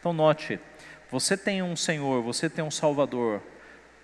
Então 0.00 0.12
note, 0.12 0.58
você 1.10 1.36
tem 1.36 1.62
um 1.62 1.76
Senhor, 1.76 2.22
você 2.22 2.48
tem 2.48 2.64
um 2.64 2.70
Salvador. 2.70 3.42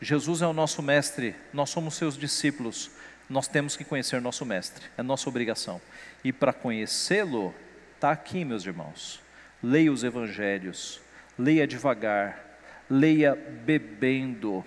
Jesus 0.00 0.42
é 0.42 0.46
o 0.46 0.52
nosso 0.52 0.82
mestre, 0.82 1.34
nós 1.52 1.70
somos 1.70 1.94
seus 1.94 2.16
discípulos. 2.16 2.90
Nós 3.30 3.48
temos 3.48 3.76
que 3.76 3.84
conhecer 3.84 4.20
nosso 4.20 4.44
mestre, 4.44 4.84
é 4.98 5.02
nossa 5.02 5.28
obrigação. 5.28 5.80
E 6.22 6.32
para 6.32 6.52
conhecê-lo, 6.52 7.54
Está 8.02 8.10
aqui, 8.10 8.44
meus 8.44 8.66
irmãos. 8.66 9.22
Leia 9.62 9.92
os 9.92 10.02
evangelhos, 10.02 11.00
leia 11.38 11.68
devagar, 11.68 12.58
leia 12.90 13.36
bebendo, 13.64 14.64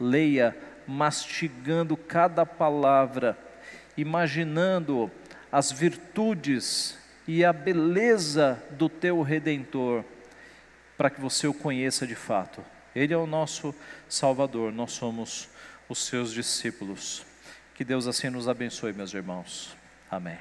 leia 0.00 0.52
mastigando 0.84 1.96
cada 1.96 2.44
palavra, 2.44 3.38
imaginando 3.96 5.10
as 5.50 5.70
virtudes 5.70 6.98
e 7.26 7.44
a 7.44 7.52
beleza 7.52 8.62
do 8.70 8.88
teu 8.88 9.22
redentor, 9.22 10.04
para 10.96 11.10
que 11.10 11.20
você 11.20 11.46
o 11.46 11.54
conheça 11.54 12.06
de 12.06 12.14
fato. 12.14 12.64
Ele 12.94 13.14
é 13.14 13.16
o 13.16 13.26
nosso 13.26 13.74
Salvador, 14.08 14.72
nós 14.72 14.92
somos 14.92 15.48
os 15.88 16.06
seus 16.06 16.32
discípulos. 16.32 17.24
Que 17.74 17.84
Deus 17.84 18.06
assim 18.06 18.28
nos 18.28 18.48
abençoe, 18.48 18.92
meus 18.92 19.14
irmãos. 19.14 19.76
Amém. 20.10 20.38